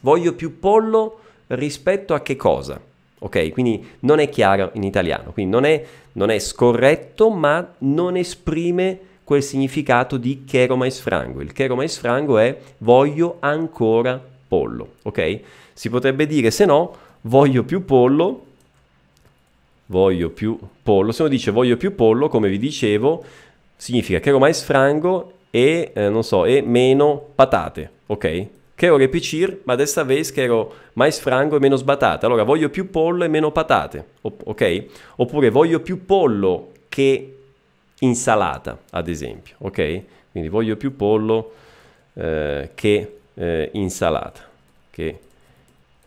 Voglio 0.00 0.34
più 0.34 0.58
pollo 0.58 1.20
rispetto 1.48 2.14
a 2.14 2.20
che 2.20 2.36
cosa? 2.36 2.80
Ok, 3.20 3.50
quindi 3.50 3.84
non 4.00 4.20
è 4.20 4.28
chiaro 4.28 4.70
in 4.74 4.84
italiano, 4.84 5.32
quindi 5.32 5.50
non 5.50 5.64
è, 5.64 5.84
non 6.12 6.30
è 6.30 6.38
scorretto, 6.38 7.30
ma 7.30 7.74
non 7.78 8.16
esprime 8.16 9.00
quel 9.24 9.42
significato 9.42 10.16
di 10.16 10.44
chero 10.46 10.76
mais 10.76 11.00
frango. 11.00 11.40
Il 11.40 11.52
chero 11.52 11.74
mais 11.74 11.98
frango 11.98 12.38
è 12.38 12.56
voglio 12.78 13.38
ancora 13.40 14.22
pollo, 14.46 14.92
ok? 15.02 15.40
Si 15.72 15.90
potrebbe 15.90 16.26
dire, 16.26 16.52
se 16.52 16.64
no, 16.64 16.94
voglio 17.22 17.64
più 17.64 17.84
pollo, 17.84 18.44
voglio 19.88 20.30
più 20.30 20.58
pollo. 20.82 21.12
Se 21.12 21.22
uno 21.22 21.30
dice 21.30 21.50
voglio 21.50 21.76
più 21.76 21.94
pollo, 21.94 22.28
come 22.28 22.48
vi 22.48 22.58
dicevo, 22.58 23.24
significa 23.76 24.18
chero 24.20 24.38
mais 24.38 24.62
frango 24.62 25.32
e, 25.50 25.92
eh, 25.94 26.08
non 26.08 26.24
so, 26.24 26.44
e 26.44 26.62
meno 26.62 27.28
patate, 27.34 27.90
ok? 28.06 28.46
Quero 28.74 28.96
repetir, 28.96 29.62
ma 29.64 29.74
desta 29.74 30.04
vez 30.04 30.32
quero 30.32 30.72
mais 30.92 31.18
frango 31.18 31.56
e 31.56 31.58
meno 31.58 31.74
sbatate. 31.74 32.26
Allora, 32.26 32.44
voglio 32.44 32.68
più 32.68 32.90
pollo 32.90 33.24
e 33.24 33.28
meno 33.28 33.50
patate, 33.50 34.04
ok? 34.22 34.84
Oppure 35.16 35.50
voglio 35.50 35.80
più 35.80 36.04
pollo 36.04 36.72
che 36.88 37.34
insalata, 38.00 38.78
ad 38.90 39.08
esempio, 39.08 39.56
ok? 39.58 40.02
Quindi 40.30 40.48
voglio 40.48 40.76
più 40.76 40.94
pollo 40.94 41.54
eh, 42.14 42.70
che 42.74 43.18
eh, 43.34 43.70
insalata, 43.72 44.46
che 44.90 45.18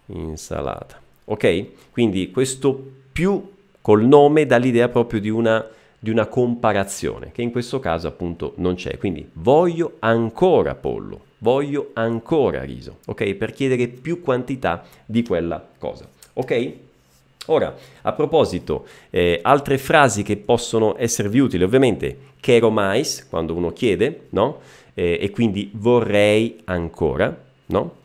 insalata, 0.05 1.01
ok? 1.25 1.65
Quindi 1.91 2.31
questo 2.31 2.81
più 3.11 3.59
col 3.81 4.05
nome 4.05 4.45
dà 4.45 4.57
l'idea 4.57 4.87
proprio 4.89 5.19
di 5.19 5.29
una, 5.29 5.67
di 5.99 6.09
una 6.09 6.27
comparazione, 6.27 7.31
che 7.31 7.41
in 7.41 7.51
questo 7.51 7.79
caso 7.79 8.07
appunto 8.07 8.53
non 8.57 8.75
c'è. 8.75 8.97
Quindi 8.97 9.27
voglio 9.33 9.97
ancora 9.99 10.75
pollo, 10.75 11.19
voglio 11.39 11.89
ancora 11.93 12.63
riso, 12.63 12.99
ok? 13.05 13.33
Per 13.33 13.51
chiedere 13.53 13.87
più 13.87 14.21
quantità 14.21 14.83
di 15.05 15.23
quella 15.23 15.65
cosa, 15.77 16.07
ok? 16.33 16.73
Ora, 17.47 17.75
a 18.03 18.13
proposito, 18.13 18.85
eh, 19.09 19.39
altre 19.41 19.79
frasi 19.79 20.21
che 20.21 20.37
possono 20.37 20.95
esservi 20.97 21.39
utili, 21.39 21.63
ovviamente, 21.63 22.17
quero 22.39 22.69
mais, 22.69 23.27
quando 23.27 23.55
uno 23.55 23.73
chiede, 23.73 24.27
no? 24.29 24.59
Eh, 24.93 25.17
e 25.19 25.29
quindi 25.31 25.71
vorrei 25.73 26.61
ancora, 26.65 27.35
no? 27.67 27.95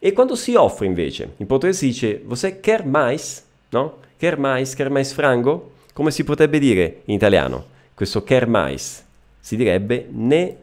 E 0.00 0.12
quando 0.12 0.34
si 0.34 0.54
offre 0.54 0.86
invece, 0.86 1.34
in 1.36 1.46
portoghese 1.46 1.78
si 1.78 1.86
dice, 1.86 2.22
você 2.24 2.60
quer 2.60 2.84
mais, 2.84 3.46
no? 3.70 3.98
Quer 4.18 4.38
mais, 4.38 4.74
quer 4.74 4.90
mais 4.90 5.12
frango? 5.12 5.72
Come 5.94 6.10
si 6.10 6.24
potrebbe 6.24 6.58
dire 6.58 7.02
in 7.06 7.14
italiano? 7.14 7.64
Questo 7.94 8.22
quer 8.22 8.46
mais 8.46 9.04
si 9.40 9.56
direbbe 9.56 10.06
ne 10.10 10.56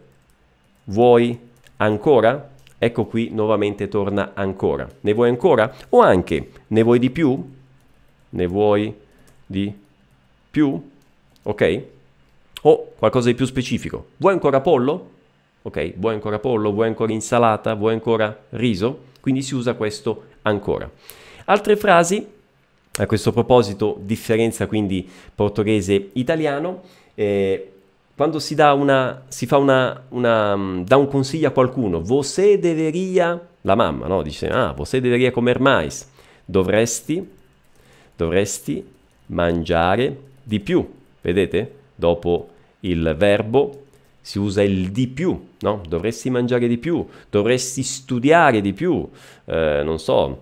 vuoi 0.85 1.39
Ancora? 1.77 2.51
Ecco 2.77 3.05
qui 3.05 3.29
nuovamente 3.31 3.87
torna 3.87 4.31
ancora. 4.33 4.87
Ne 5.01 5.13
vuoi 5.13 5.29
ancora? 5.29 5.73
O 5.89 5.99
anche 5.99 6.51
ne 6.67 6.83
vuoi 6.83 6.99
di 6.99 7.09
più? 7.09 7.53
Ne 8.29 8.45
vuoi 8.45 8.93
di 9.45 9.73
più? 10.51 10.91
Ok? 11.43 11.83
O 12.61 12.93
qualcosa 12.97 13.29
di 13.29 13.35
più 13.35 13.45
specifico. 13.45 14.07
Vuoi 14.17 14.33
ancora 14.33 14.61
pollo? 14.61 15.11
Ok, 15.63 15.93
vuoi 15.97 16.13
ancora 16.13 16.39
pollo? 16.39 16.71
Vuoi 16.71 16.87
ancora 16.87 17.11
insalata? 17.11 17.73
Vuoi 17.73 17.93
ancora 17.93 18.45
riso? 18.51 19.05
Quindi 19.19 19.41
si 19.41 19.55
usa 19.55 19.73
questo 19.73 20.25
ancora. 20.43 20.89
Altre 21.45 21.75
frasi, 21.75 22.25
a 22.97 23.05
questo 23.05 23.31
proposito, 23.31 23.97
differenza 24.01 24.67
quindi 24.67 25.07
portoghese-italiano. 25.33 26.81
Eh, 27.13 27.71
quando 28.15 28.39
si 28.39 28.55
dà 28.55 28.71
una, 28.73 29.25
si 29.27 29.45
fa 29.45 29.57
una, 29.57 30.03
una, 30.09 30.55
mm, 30.55 30.83
dà 30.83 30.95
un 30.95 31.07
consiglio 31.07 31.49
a 31.49 31.51
qualcuno, 31.51 32.01
você 32.01 32.57
deveria, 32.57 33.39
la 33.61 33.75
mamma, 33.75 34.07
no? 34.07 34.21
Dice, 34.21 34.47
ah, 34.47 34.71
você 34.71 35.01
deveria 35.01 35.31
comer 35.31 35.59
mais, 35.59 36.09
dovresti, 36.45 37.27
dovresti 38.15 38.85
mangiare 39.27 40.17
di 40.41 40.61
più, 40.61 40.89
vedete? 41.21 41.73
Dopo 41.93 42.49
il 42.81 43.15
verbo 43.17 43.83
si 44.21 44.39
usa 44.39 44.63
il 44.63 44.91
di 44.91 45.07
più, 45.07 45.47
no? 45.59 45.81
Dovresti 45.85 46.29
mangiare 46.29 46.69
di 46.69 46.77
più, 46.77 47.05
dovresti 47.29 47.83
studiare 47.83 48.61
di 48.61 48.71
più, 48.71 49.05
eh, 49.43 49.81
non 49.83 49.99
so, 49.99 50.39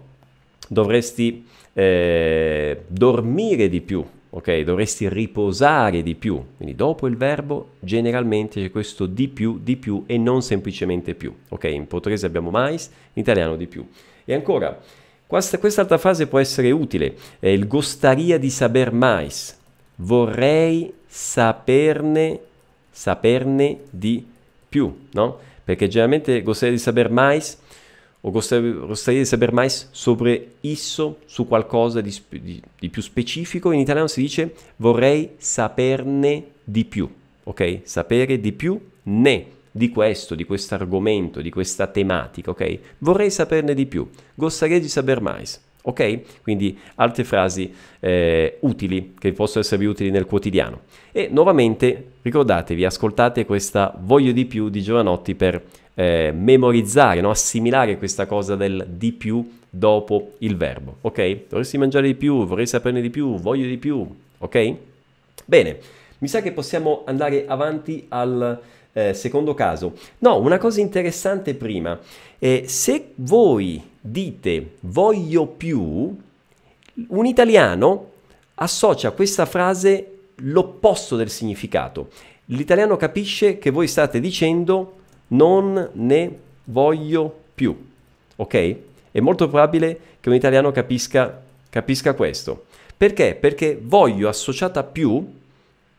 dovresti 0.67 1.45
eh, 1.73 2.83
dormire 2.87 3.69
di 3.69 3.81
più, 3.81 4.05
ok? 4.29 4.59
Dovresti 4.61 5.09
riposare 5.09 6.03
di 6.03 6.15
più. 6.15 6.41
Quindi 6.57 6.75
dopo 6.75 7.07
il 7.07 7.17
verbo 7.17 7.71
generalmente 7.79 8.61
c'è 8.61 8.71
questo 8.71 9.05
di 9.05 9.27
più, 9.27 9.59
di 9.61 9.75
più 9.75 10.03
e 10.05 10.17
non 10.17 10.41
semplicemente 10.41 11.15
più, 11.15 11.33
ok? 11.49 11.63
In 11.65 11.87
portoghese 11.87 12.25
abbiamo 12.25 12.49
mais, 12.49 12.89
in 13.13 13.21
italiano 13.21 13.55
di 13.55 13.67
più. 13.67 13.85
E 14.25 14.33
ancora, 14.33 14.79
questa, 15.25 15.57
quest'altra 15.57 15.97
frase 15.97 16.27
può 16.27 16.39
essere 16.39 16.71
utile, 16.71 17.15
è 17.39 17.47
il 17.47 17.67
gostaria 17.67 18.37
di 18.37 18.49
saber 18.49 18.91
mais. 18.91 19.57
Vorrei 19.95 20.91
saperne, 21.05 22.39
saperne 22.89 23.79
di 23.89 24.25
più, 24.69 25.07
no? 25.11 25.39
Perché 25.63 25.87
generalmente 25.87 26.41
gostaria 26.41 26.73
di 26.73 26.79
saber 26.79 27.09
mais 27.09 27.57
o 28.25 28.31
gostaria 28.31 29.19
di 29.19 29.25
saber 29.25 29.51
mais 29.51 29.89
sobre 29.91 30.55
isso, 30.61 31.17
su 31.25 31.45
qualcosa 31.45 31.99
di, 31.99 32.17
di, 32.29 32.61
di, 32.79 32.89
più 32.89 33.01
specifico. 33.01 33.71
In 33.71 33.79
italiano 33.81 34.07
si 34.07 34.21
dice 34.21 34.53
vorrei 34.77 35.31
saperne 35.37 36.45
di 36.63 36.85
più, 36.85 37.09
ok? 37.43 37.81
Sapere 37.83 38.39
di 38.39 38.53
più 38.53 38.79
ne 39.03 39.47
di 39.69 39.89
questo, 39.89 40.35
di 40.35 40.45
questo 40.45 40.75
argomento, 40.75 41.41
di 41.41 41.49
questa 41.49 41.87
tematica, 41.87 42.51
ok? 42.51 42.79
Vorrei 42.99 43.29
saperne 43.29 43.73
di 43.73 43.85
più. 43.85 44.07
Gostaria 44.35 44.79
di 44.79 44.87
saber 44.87 45.19
mais. 45.19 45.59
Ok? 45.85 46.41
Quindi 46.41 46.77
altre 46.95 47.23
frasi 47.23 47.73
eh, 47.99 48.57
utili 48.61 49.15
che 49.19 49.31
possono 49.33 49.63
esservi 49.63 49.85
utili 49.85 50.11
nel 50.11 50.25
quotidiano. 50.25 50.81
E 51.11 51.27
nuovamente 51.31 52.11
ricordatevi, 52.21 52.85
ascoltate 52.85 53.45
questa 53.45 53.93
Voglio 53.99 54.31
di 54.31 54.45
più 54.45 54.69
di 54.69 54.81
Giovanotti 54.81 55.35
per 55.35 55.61
eh, 55.93 56.31
memorizzare, 56.33 57.21
no? 57.21 57.29
assimilare 57.29 57.97
questa 57.97 58.25
cosa 58.25 58.55
del 58.55 58.85
di 58.89 59.11
più 59.11 59.59
dopo 59.69 60.33
il 60.39 60.55
verbo. 60.55 60.97
Ok? 61.01 61.47
Dovresti 61.49 61.77
mangiare 61.77 62.07
di 62.07 62.15
più, 62.15 62.45
vorrei 62.45 62.67
saperne 62.67 63.01
di 63.01 63.09
più, 63.09 63.37
voglio 63.37 63.67
di 63.67 63.77
più. 63.77 64.07
Ok? 64.37 64.75
Bene, 65.45 65.77
mi 66.19 66.27
sa 66.27 66.41
che 66.41 66.51
possiamo 66.51 67.03
andare 67.05 67.45
avanti 67.45 68.05
al, 68.09 68.59
eh, 68.93 69.13
secondo 69.13 69.53
caso. 69.53 69.93
No, 70.19 70.39
una 70.39 70.57
cosa 70.57 70.79
interessante 70.79 71.55
prima. 71.55 71.99
Eh, 72.39 72.65
se 72.67 73.13
voi 73.15 73.81
dite 73.99 74.75
voglio 74.81 75.47
più, 75.47 76.15
un 77.07 77.25
italiano 77.25 78.11
associa 78.55 79.09
a 79.09 79.11
questa 79.11 79.45
frase 79.45 80.09
l'opposto 80.35 81.15
del 81.15 81.29
significato. 81.29 82.09
L'italiano 82.47 82.97
capisce 82.97 83.57
che 83.57 83.71
voi 83.71 83.87
state 83.87 84.19
dicendo 84.19 84.97
non 85.29 85.89
ne 85.93 86.39
voglio 86.65 87.35
più. 87.55 87.75
Ok? 88.35 88.75
È 89.11 89.19
molto 89.19 89.47
probabile 89.47 89.99
che 90.19 90.29
un 90.29 90.35
italiano 90.35 90.71
capisca, 90.71 91.41
capisca 91.69 92.13
questo. 92.13 92.65
Perché? 92.95 93.35
Perché 93.35 93.79
voglio 93.81 94.29
associata 94.29 94.81
a 94.81 94.83
più 94.83 95.41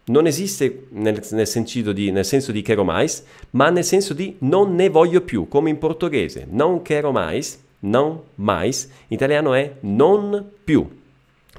non 0.06 0.26
esiste 0.26 0.86
nel, 0.90 1.22
nel, 1.30 1.46
senso 1.46 1.92
di, 1.92 2.10
nel 2.10 2.24
senso 2.24 2.52
di 2.52 2.62
quero 2.62 2.84
mais, 2.84 3.24
ma 3.50 3.70
nel 3.70 3.84
senso 3.84 4.12
di 4.12 4.36
non 4.40 4.74
ne 4.74 4.88
voglio 4.88 5.22
più, 5.22 5.48
come 5.48 5.70
in 5.70 5.78
portoghese. 5.78 6.46
Non 6.50 6.82
quero 6.82 7.10
mais, 7.10 7.62
non 7.80 8.20
mais. 8.36 8.84
In 9.08 9.16
italiano 9.16 9.54
è 9.54 9.76
non 9.80 10.50
più. 10.62 10.86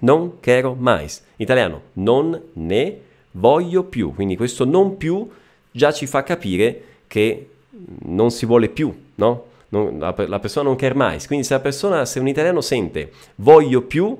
Non 0.01 0.39
quero 0.39 0.75
mais. 0.77 1.23
In 1.37 1.45
italiano 1.45 1.81
non 1.93 2.39
ne 2.53 2.99
voglio 3.31 3.83
più. 3.83 4.13
Quindi 4.13 4.35
questo 4.35 4.65
non 4.65 4.97
più 4.97 5.27
già 5.71 5.91
ci 5.91 6.05
fa 6.05 6.23
capire 6.23 6.83
che 7.07 7.49
non 8.05 8.29
si 8.29 8.45
vuole 8.45 8.69
più, 8.69 8.93
no? 9.15 9.45
Non, 9.69 9.97
la, 9.97 10.13
la, 10.27 10.39
persona 10.39 10.67
non 10.67 10.77
quer 10.77 10.95
mais. 10.95 11.25
Quindi 11.25 11.45
se 11.45 11.53
la 11.55 11.59
persona, 11.59 12.05
se 12.05 12.19
un 12.19 12.27
italiano 12.27 12.61
sente 12.61 13.11
voglio 13.37 13.81
più, 13.81 14.15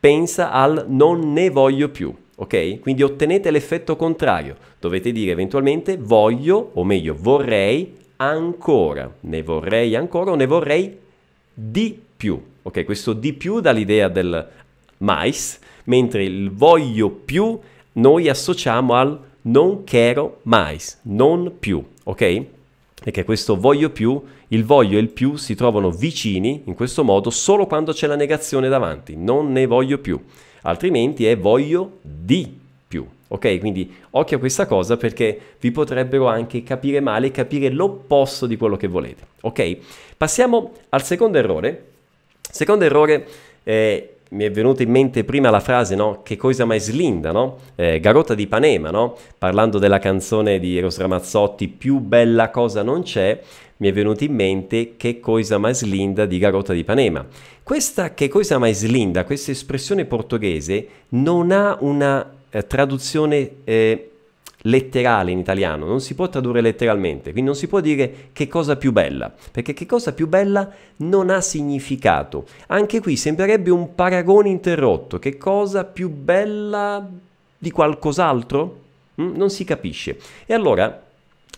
pensa 0.00 0.50
al 0.50 0.86
non 0.88 1.32
ne 1.32 1.50
voglio 1.50 1.90
più 1.90 2.14
ok? 2.36 2.80
Quindi 2.80 3.02
ottenete 3.02 3.50
l'effetto 3.50 3.96
contrario. 3.96 4.56
Dovete 4.78 5.12
dire 5.12 5.32
eventualmente 5.32 5.96
voglio, 5.96 6.70
o 6.74 6.84
meglio 6.84 7.16
vorrei 7.18 7.94
ancora, 8.16 9.12
ne 9.20 9.42
vorrei 9.42 9.94
ancora 9.94 10.30
o 10.30 10.34
ne 10.34 10.46
vorrei 10.46 10.98
di 11.52 11.98
più. 12.16 12.40
Ok, 12.62 12.84
questo 12.84 13.12
di 13.12 13.32
più 13.32 13.60
dà 13.60 13.70
l'idea 13.70 14.08
del 14.08 14.48
mais, 14.98 15.58
mentre 15.84 16.24
il 16.24 16.50
voglio 16.50 17.10
più 17.10 17.58
noi 17.92 18.28
associamo 18.28 18.94
al 18.94 19.18
non 19.42 19.84
quero 19.84 20.40
mais, 20.42 20.98
non 21.02 21.54
più, 21.58 21.82
ok? 22.04 22.44
Perché 23.02 23.24
questo 23.24 23.56
voglio 23.56 23.90
più, 23.90 24.20
il 24.48 24.64
voglio 24.64 24.98
e 24.98 25.00
il 25.00 25.10
più 25.10 25.36
si 25.36 25.54
trovano 25.54 25.90
vicini 25.90 26.62
in 26.64 26.74
questo 26.74 27.04
modo 27.04 27.30
solo 27.30 27.66
quando 27.66 27.92
c'è 27.92 28.08
la 28.08 28.16
negazione 28.16 28.68
davanti, 28.68 29.14
non 29.16 29.52
ne 29.52 29.66
voglio 29.66 29.98
più 29.98 30.20
altrimenti 30.66 31.26
è 31.26 31.36
voglio 31.36 31.98
di 32.02 32.58
più. 32.86 33.06
Ok, 33.28 33.58
quindi 33.58 33.92
occhio 34.10 34.36
a 34.36 34.40
questa 34.40 34.66
cosa 34.66 34.96
perché 34.96 35.38
vi 35.58 35.72
potrebbero 35.72 36.26
anche 36.28 36.62
capire 36.62 37.00
male 37.00 37.28
e 37.28 37.30
capire 37.32 37.70
l'opposto 37.70 38.46
di 38.46 38.56
quello 38.56 38.76
che 38.76 38.86
volete. 38.86 39.24
Ok, 39.42 39.78
passiamo 40.16 40.72
al 40.90 41.02
secondo 41.02 41.38
errore. 41.38 41.84
Secondo 42.48 42.84
errore, 42.84 43.26
eh, 43.64 44.16
mi 44.30 44.44
è 44.44 44.50
venuta 44.50 44.82
in 44.82 44.90
mente 44.90 45.24
prima 45.24 45.50
la 45.50 45.60
frase, 45.60 45.94
no? 45.94 46.20
Che 46.22 46.36
cosa 46.36 46.64
mai 46.64 46.80
slinda, 46.80 47.32
no? 47.32 47.58
Eh, 47.74 47.98
Garota 47.98 48.34
di 48.34 48.46
Panema, 48.46 48.90
no? 48.90 49.16
Parlando 49.38 49.78
della 49.78 49.98
canzone 49.98 50.58
di 50.58 50.76
Eros 50.78 50.98
Ramazzotti, 50.98 51.68
più 51.68 51.98
bella 51.98 52.50
cosa 52.50 52.82
non 52.82 53.02
c'è 53.02 53.40
mi 53.78 53.88
è 53.88 53.92
venuto 53.92 54.24
in 54.24 54.34
mente 54.34 54.94
che 54.96 55.20
cosa 55.20 55.58
mais 55.58 55.82
linda 55.82 56.24
di 56.24 56.38
Garota 56.38 56.72
di 56.72 56.84
Panema. 56.84 57.26
Questa 57.62 58.14
che 58.14 58.28
cosa 58.28 58.58
mais 58.58 58.84
linda, 58.84 59.24
questa 59.24 59.50
espressione 59.50 60.04
portoghese, 60.04 60.88
non 61.10 61.50
ha 61.50 61.76
una 61.80 62.32
eh, 62.48 62.66
traduzione 62.66 63.50
eh, 63.64 64.10
letterale 64.62 65.30
in 65.30 65.38
italiano, 65.38 65.86
non 65.86 66.00
si 66.00 66.14
può 66.14 66.28
tradurre 66.28 66.60
letteralmente, 66.60 67.30
quindi 67.30 67.50
non 67.50 67.54
si 67.54 67.68
può 67.68 67.80
dire 67.80 68.28
che 68.32 68.48
cosa 68.48 68.76
più 68.76 68.92
bella, 68.92 69.32
perché 69.52 69.74
che 69.74 69.86
cosa 69.86 70.12
più 70.12 70.26
bella 70.26 70.70
non 70.96 71.30
ha 71.30 71.40
significato. 71.40 72.46
Anche 72.68 73.00
qui 73.00 73.16
sembrerebbe 73.16 73.70
un 73.70 73.94
paragone 73.94 74.48
interrotto, 74.48 75.18
che 75.18 75.36
cosa 75.36 75.84
più 75.84 76.08
bella 76.08 77.08
di 77.58 77.70
qualcos'altro? 77.70 78.80
Mm? 79.20 79.36
Non 79.36 79.50
si 79.50 79.64
capisce. 79.64 80.18
E 80.46 80.54
allora 80.54 81.05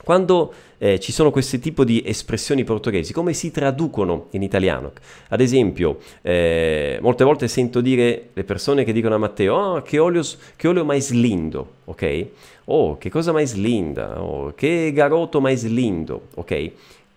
quando 0.04 0.52
eh, 0.78 0.98
ci 1.00 1.12
sono 1.12 1.30
questo 1.30 1.58
tipo 1.58 1.84
di 1.84 2.02
espressioni 2.06 2.64
portoghesi, 2.64 3.12
come 3.12 3.32
si 3.32 3.50
traducono 3.50 4.28
in 4.30 4.42
italiano? 4.42 4.92
Ad 5.28 5.40
esempio, 5.40 5.98
eh, 6.22 6.98
molte 7.02 7.24
volte 7.24 7.48
sento 7.48 7.80
dire 7.80 8.30
le 8.32 8.44
persone 8.44 8.84
che 8.84 8.92
dicono 8.92 9.16
a 9.16 9.18
Matteo, 9.18 9.54
oh, 9.54 9.82
che, 9.82 9.98
olio, 9.98 10.22
che 10.56 10.68
olio 10.68 10.84
mais 10.84 11.10
lindo, 11.10 11.72
ok? 11.84 12.26
Oh, 12.66 12.96
che 12.96 13.10
cosa 13.10 13.32
mais 13.32 13.54
linda, 13.54 14.22
oh, 14.22 14.54
che 14.54 14.92
garoto 14.92 15.40
mais 15.40 15.64
lindo, 15.64 16.28
ok? 16.34 16.70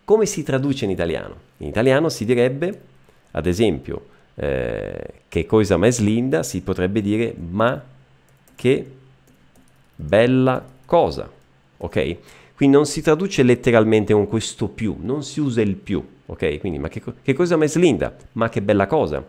Come 0.03 0.25
si 0.25 0.43
traduce 0.43 0.85
in 0.85 0.91
italiano? 0.91 1.35
In 1.57 1.67
italiano 1.67 2.09
si 2.09 2.25
direbbe, 2.25 2.81
ad 3.31 3.45
esempio, 3.45 4.05
eh, 4.35 5.13
che 5.27 5.45
cosa 5.45 5.77
mais 5.77 5.99
linda, 5.99 6.43
si 6.43 6.61
potrebbe 6.61 7.01
dire 7.01 7.33
ma 7.37 7.81
che 8.55 8.85
bella 9.95 10.65
cosa, 10.85 11.29
ok? 11.77 12.17
Quindi 12.61 12.77
non 12.77 12.85
si 12.85 13.01
traduce 13.01 13.41
letteralmente 13.41 14.13
con 14.13 14.27
questo 14.27 14.67
più, 14.67 14.95
non 14.99 15.23
si 15.23 15.39
usa 15.39 15.61
il 15.61 15.73
più, 15.73 16.05
ok? 16.27 16.59
Quindi, 16.59 16.77
ma 16.77 16.89
che, 16.89 17.01
che 17.23 17.33
cosa 17.33 17.57
mais 17.57 17.75
linda? 17.75 18.15
Ma 18.33 18.49
che 18.49 18.61
bella 18.61 18.85
cosa. 18.85 19.25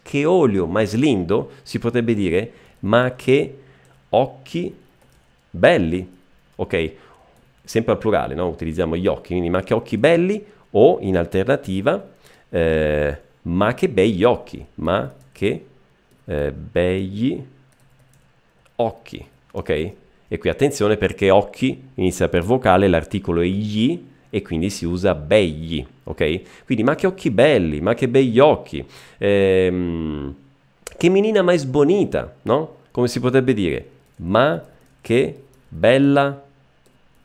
Che 0.00 0.24
olio 0.24 0.64
mais 0.64 0.94
lindo? 0.94 1.50
Si 1.62 1.78
potrebbe 1.78 2.14
dire, 2.14 2.52
ma 2.78 3.12
che 3.16 3.58
occhi 4.08 4.74
belli, 5.50 6.10
ok? 6.54 6.92
Sempre 7.62 7.92
al 7.92 7.98
plurale, 7.98 8.34
no? 8.34 8.48
Utilizziamo 8.48 8.96
gli 8.96 9.08
occhi, 9.08 9.32
quindi 9.32 9.50
ma 9.50 9.62
che 9.62 9.74
occhi 9.74 9.98
belli 9.98 10.42
o 10.70 10.96
in 11.02 11.18
alternativa, 11.18 12.02
eh, 12.48 13.18
ma 13.42 13.74
che 13.74 13.88
begli 13.90 14.24
occhi, 14.24 14.64
ma 14.76 15.12
che 15.32 15.66
eh, 16.24 16.50
begli 16.50 17.44
occhi, 18.76 19.26
ok? 19.50 19.92
E 20.28 20.38
qui 20.38 20.48
attenzione 20.48 20.96
perché 20.96 21.30
occhi 21.30 21.80
inizia 21.94 22.28
per 22.28 22.42
vocale, 22.42 22.88
l'articolo 22.88 23.40
è 23.40 23.46
gli 23.46 24.00
e 24.30 24.42
quindi 24.42 24.68
si 24.68 24.84
usa 24.84 25.14
begli, 25.14 25.86
ok? 26.04 26.64
Quindi 26.64 26.82
ma 26.82 26.96
che 26.96 27.06
occhi 27.06 27.30
belli, 27.30 27.80
ma 27.80 27.94
che 27.94 28.08
begli 28.08 28.38
occhi, 28.40 28.84
ehm, 29.18 30.34
che 30.96 31.08
menina 31.08 31.42
mai 31.42 31.58
sbonita, 31.58 32.34
no? 32.42 32.76
Come 32.90 33.06
si 33.06 33.20
potrebbe 33.20 33.54
dire? 33.54 33.88
Ma 34.16 34.60
che 35.00 35.42
bella 35.68 36.42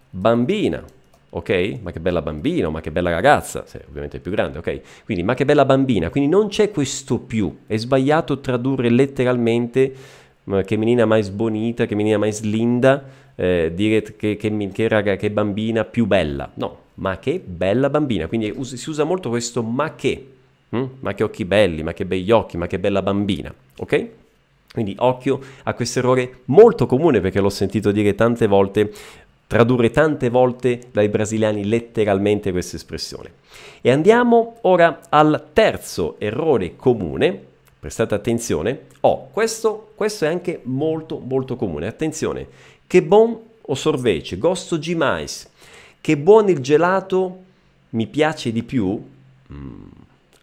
bambina, 0.10 0.84
ok? 1.30 1.80
Ma 1.82 1.92
che 1.92 2.00
bella 2.00 2.22
bambina, 2.22 2.70
ma 2.70 2.82
che 2.82 2.92
bella 2.92 3.10
ragazza, 3.10 3.64
se 3.66 3.84
ovviamente 3.88 4.18
è 4.18 4.20
più 4.20 4.32
grande, 4.32 4.58
ok? 4.60 4.82
Quindi 5.06 5.24
ma 5.24 5.34
che 5.34 5.46
bella 5.46 5.66
bambina, 5.66 6.10
quindi 6.10 6.30
non 6.30 6.48
c'è 6.48 6.70
questo 6.72 7.20
più, 7.20 7.60
è 7.66 7.78
sbagliato 7.78 8.40
tradurre 8.40 8.90
letteralmente 8.90 9.94
che 10.66 10.78
menina 10.78 11.06
mai 11.06 11.22
sbonita, 11.24 11.86
che 11.86 11.96
menina 11.96 12.18
mai 12.18 12.32
slinda, 12.32 13.04
eh, 13.36 13.72
dire 13.74 14.02
che, 14.02 14.36
che, 14.36 14.70
che, 14.72 14.88
raga, 14.88 15.16
che 15.16 15.32
bambina 15.32 15.86
più 15.86 16.06
bella. 16.06 16.50
No, 16.56 16.78
ma 16.96 17.20
che 17.20 17.40
bella 17.40 17.90
bambina. 17.90 18.28
Quindi 18.28 18.52
us- 18.56 18.76
si 18.76 18.90
usa 18.90 19.04
molto 19.04 19.30
questo 19.30 19.64
ma 19.64 19.96
che. 19.96 20.28
Hm? 20.70 20.86
Ma 21.00 21.14
che 21.14 21.24
occhi 21.24 21.46
belli, 21.46 21.84
ma 21.84 21.94
che 21.94 22.06
begli 22.06 22.32
occhi, 22.32 22.58
ma 22.58 22.68
che 22.68 22.80
bella 22.80 23.02
bambina. 23.02 23.54
Ok? 23.78 24.08
Quindi 24.72 24.96
occhio 25.00 25.40
a 25.64 25.74
questo 25.74 26.00
errore 26.00 26.42
molto 26.46 26.86
comune 26.86 27.22
perché 27.22 27.40
l'ho 27.40 27.50
sentito 27.50 27.92
dire 27.92 28.14
tante 28.14 28.46
volte, 28.46 28.92
tradurre 29.48 29.90
tante 29.90 30.30
volte 30.30 30.82
dai 30.92 31.10
brasiliani 31.10 31.66
letteralmente 31.66 32.52
questa 32.52 32.76
espressione. 32.76 33.32
E 33.82 33.90
andiamo 33.90 34.58
ora 34.62 35.02
al 35.10 35.48
terzo 35.54 36.16
errore 36.20 36.76
comune 36.76 37.48
prestate 37.80 38.14
attenzione, 38.14 38.88
oh, 39.02 39.30
questo, 39.32 39.92
questo, 39.96 40.26
è 40.26 40.28
anche 40.28 40.60
molto 40.64 41.18
molto 41.20 41.56
comune, 41.56 41.88
attenzione, 41.88 42.48
che 42.86 43.02
buon 43.02 43.40
o 43.62 43.76
sorvece, 43.76 44.38
gosto 44.38 44.78
demais, 44.78 45.50
che 46.02 46.18
buono 46.18 46.50
il 46.50 46.60
gelato, 46.60 47.44
mi 47.92 48.08
piace 48.08 48.52
di 48.52 48.64
più, 48.64 49.02
mm, 49.52 49.88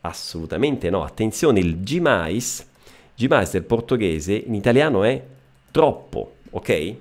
assolutamente 0.01 0.88
no, 0.90 1.03
attenzione, 1.03 1.61
il 1.61 1.77
demais, 1.77 2.66
demais 3.14 3.51
del 3.51 3.64
portoghese 3.64 4.33
in 4.33 4.55
italiano 4.55 5.03
è 5.03 5.22
troppo, 5.70 6.37
ok? 6.51 6.94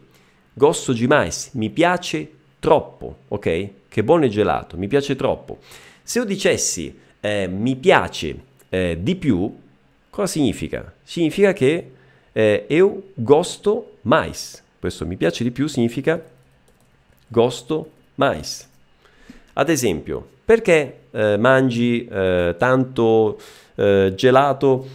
Gosto 0.53 0.93
demais, 0.93 1.51
mi 1.53 1.69
piace 1.69 2.29
troppo, 2.59 3.17
ok? 3.29 3.69
Che 3.87 4.03
buono 4.03 4.25
il 4.25 4.31
gelato, 4.31 4.77
mi 4.77 4.87
piace 4.87 5.15
troppo. 5.15 5.59
Se 6.03 6.19
io 6.19 6.25
dicessi 6.25 6.97
eh, 7.19 7.47
mi 7.47 7.75
piace 7.75 8.37
eh, 8.69 8.97
di 8.99 9.15
più, 9.15 9.63
Cosa 10.15 10.27
significa? 10.27 10.93
Significa 11.03 11.51
che 11.51 11.91
eh, 12.31 12.63
eu 12.69 13.03
gosto 13.15 13.97
mais. 14.03 14.63
Questo 14.79 15.05
mi 15.05 15.17
piace 15.17 15.43
di 15.43 15.51
più 15.51 15.67
significa 15.67 16.23
gosto 17.27 17.89
mais. 18.15 18.65
Ad 19.51 19.67
esempio, 19.67 20.25
perché 20.45 20.99
eh, 21.11 21.35
mangi 21.35 22.07
eh, 22.07 22.55
tanto 22.57 23.37
eh, 23.75 24.13
gelato 24.15 24.87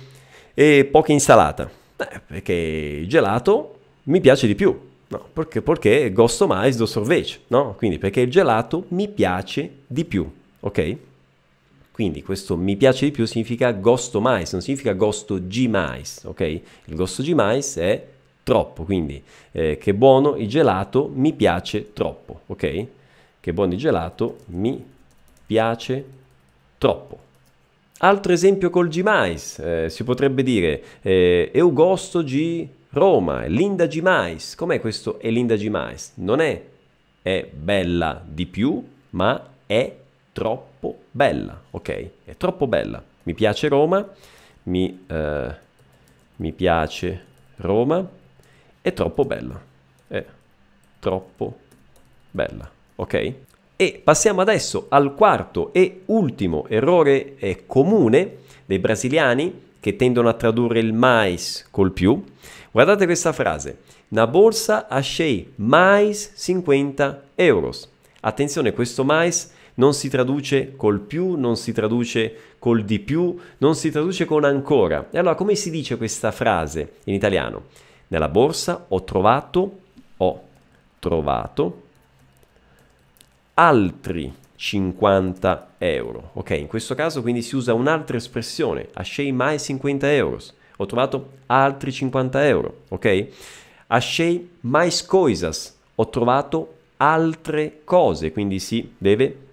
e 0.55 0.89
poca 0.91 1.13
insalata? 1.13 1.71
Beh, 1.97 2.23
perché 2.27 2.55
il 3.03 3.07
gelato 3.07 3.79
mi 4.05 4.23
piace 4.23 4.47
di 4.47 4.55
più. 4.55 4.75
No, 5.09 5.29
perché, 5.35 5.61
perché 5.61 6.11
gosto 6.15 6.47
mais 6.47 6.79
do 6.79 6.87
sorvete, 6.87 7.41
no? 7.49 7.75
Quindi 7.77 7.99
perché 7.99 8.23
il 8.23 8.31
gelato 8.31 8.87
mi 8.89 9.07
piace 9.07 9.81
di 9.87 10.07
più, 10.07 10.33
ok? 10.61 10.97
Quindi 12.01 12.23
questo 12.23 12.57
mi 12.57 12.79
piace 12.79 13.05
di 13.05 13.11
più 13.11 13.27
significa 13.27 13.73
gosto 13.73 14.23
mais, 14.23 14.53
non 14.53 14.63
significa 14.63 14.95
gosto 14.95 15.37
di 15.37 15.69
mais, 15.69 16.25
ok? 16.25 16.41
Il 16.87 16.95
gosto 16.95 17.21
di 17.21 17.35
mais 17.35 17.77
è 17.77 18.03
troppo, 18.43 18.85
quindi 18.85 19.23
eh, 19.53 19.77
che 19.77 19.93
buono 19.93 20.35
il 20.37 20.49
gelato 20.49 21.11
mi 21.13 21.35
piace 21.35 21.93
troppo, 21.93 22.41
ok? 22.47 22.87
Che 23.39 23.53
buono 23.53 23.75
il 23.75 23.79
gelato 23.79 24.39
mi 24.47 24.83
piace 25.45 26.05
troppo. 26.79 27.19
Altro 27.99 28.33
esempio 28.33 28.71
col 28.71 28.89
G 28.89 29.03
mais, 29.03 29.59
eh, 29.59 29.91
si 29.91 30.03
potrebbe 30.03 30.43
dire 30.43 30.83
eh, 31.03 31.51
eu 31.53 31.71
gosto 31.71 32.23
di 32.23 32.67
Roma, 32.93 33.45
Linda 33.45 33.87
G 33.87 34.01
mais. 34.01 34.55
Com'è 34.55 34.81
questo 34.81 35.21
Elinda 35.21 35.55
G 35.55 35.69
mais? 35.69 36.13
Non 36.15 36.41
è 36.41 36.63
è 37.21 37.47
bella 37.53 38.25
di 38.27 38.47
più, 38.47 38.83
ma 39.11 39.49
è 39.67 40.00
troppo 40.41 41.01
bella, 41.11 41.61
ok? 41.71 42.11
È 42.25 42.35
troppo 42.39 42.67
bella. 42.67 43.05
Mi 43.25 43.35
piace 43.35 43.69
Roma, 43.69 44.09
mi, 44.63 45.05
eh, 45.07 45.55
mi 46.37 46.53
piace 46.53 47.25
Roma, 47.57 48.09
è 48.81 48.93
troppo 48.95 49.27
bella. 49.27 49.61
È 50.09 50.25
troppo 50.99 51.59
bella, 52.31 52.71
ok? 52.97 53.33
E 53.77 54.01
passiamo 54.03 54.41
adesso 54.41 54.87
al 54.89 55.15
quarto 55.15 55.75
e 55.75 56.05
ultimo 56.07 56.67
errore 56.69 57.37
eh, 57.37 57.65
comune 57.67 58.37
dei 58.65 58.79
brasiliani 58.79 59.73
che 59.79 59.95
tendono 59.95 60.31
a 60.31 60.33
tradurre 60.33 60.79
il 60.79 60.95
mais 60.95 61.67
col 61.71 61.93
più. 61.93 62.25
Guardate 62.71 63.05
questa 63.05 63.35
frase. 63.35 63.81
Na 64.09 64.27
borsa 64.27 64.89
achei 64.89 65.53
mais 65.57 66.33
50 66.35 67.25
euros. 67.35 67.91
Attenzione, 68.21 68.73
questo 68.73 69.05
mais 69.05 69.59
non 69.81 69.95
si 69.95 70.11
traduce 70.11 70.77
col 70.77 71.01
più, 71.01 71.37
non 71.37 71.57
si 71.57 71.73
traduce 71.73 72.55
col 72.59 72.85
di 72.85 72.99
più, 72.99 73.35
non 73.59 73.75
si 73.75 73.91
traduce 73.91 74.27
con 74.27 74.45
ancora. 74.45 75.09
E 75.11 75.17
allora 75.17 75.35
come 75.35 75.55
si 75.55 75.71
dice 75.71 75.97
questa 75.97 76.31
frase 76.31 76.97
in 77.05 77.15
italiano? 77.15 77.65
Nella 78.09 78.29
borsa 78.29 78.85
ho 78.89 79.03
trovato, 79.05 79.79
ho 80.19 80.43
trovato 80.99 81.83
altri 83.55 84.31
50 84.55 85.69
euro. 85.79 86.31
Ok, 86.35 86.51
in 86.51 86.67
questo 86.67 86.95
caso 86.95 87.23
quindi 87.23 87.41
si 87.41 87.57
usa 87.57 87.73
un'altra 87.73 88.19
espressione, 88.19 88.89
achei 88.93 89.33
mais 89.33 89.65
50 89.65 90.13
euro. 90.13 90.39
Ho 90.77 90.85
trovato 90.85 91.31
altri 91.47 91.91
50 91.91 92.47
euro. 92.47 92.83
Ok? 92.89 93.29
Achei 93.87 94.51
mais 94.61 95.03
coisas. 95.03 95.79
Ho 95.95 96.09
trovato 96.11 96.75
altre 96.99 97.81
cose, 97.85 98.31
quindi 98.31 98.59
si 98.59 98.93
deve 98.99 99.49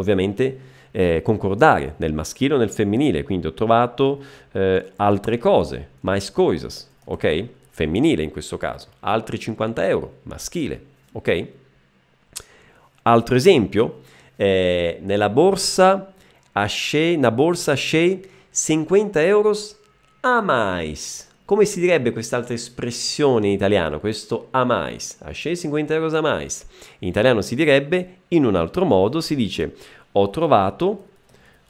ovviamente 0.00 0.58
eh, 0.90 1.22
concordare 1.22 1.94
nel 1.96 2.12
maschile 2.12 2.54
o 2.54 2.56
nel 2.56 2.70
femminile, 2.70 3.24
quindi 3.24 3.46
ho 3.46 3.52
trovato 3.52 4.22
eh, 4.52 4.92
altre 4.96 5.38
cose, 5.38 5.88
mais 6.00 6.30
coisas, 6.30 6.88
ok? 7.04 7.48
Femminile 7.70 8.22
in 8.22 8.30
questo 8.30 8.56
caso, 8.56 8.88
altri 9.00 9.38
50 9.38 9.86
euro, 9.88 10.18
maschile, 10.22 10.84
ok? 11.12 11.46
Altro 13.02 13.34
esempio, 13.34 14.00
eh, 14.36 14.98
nella 15.02 15.28
borsa 15.28 16.12
achei, 16.52 17.16
na 17.16 17.30
borsa 17.30 17.72
achei 17.72 18.24
50 18.50 19.20
euro 19.22 19.52
a 20.20 20.40
mais. 20.40 21.28
Come 21.46 21.66
si 21.66 21.78
direbbe 21.78 22.10
quest'altra 22.10 22.54
espressione 22.54 23.48
in 23.48 23.52
italiano, 23.52 24.00
questo 24.00 24.48
a 24.50 24.64
mais? 24.64 25.18
Achei 25.20 25.54
50 25.54 25.92
euro 25.92 26.16
a 26.16 26.22
mais. 26.22 26.64
In 27.00 27.08
italiano 27.08 27.42
si 27.42 27.54
direbbe, 27.54 28.20
in 28.28 28.46
un 28.46 28.54
altro 28.54 28.86
modo, 28.86 29.20
si 29.20 29.36
dice 29.36 29.74
ho 30.12 30.30
trovato, 30.30 31.06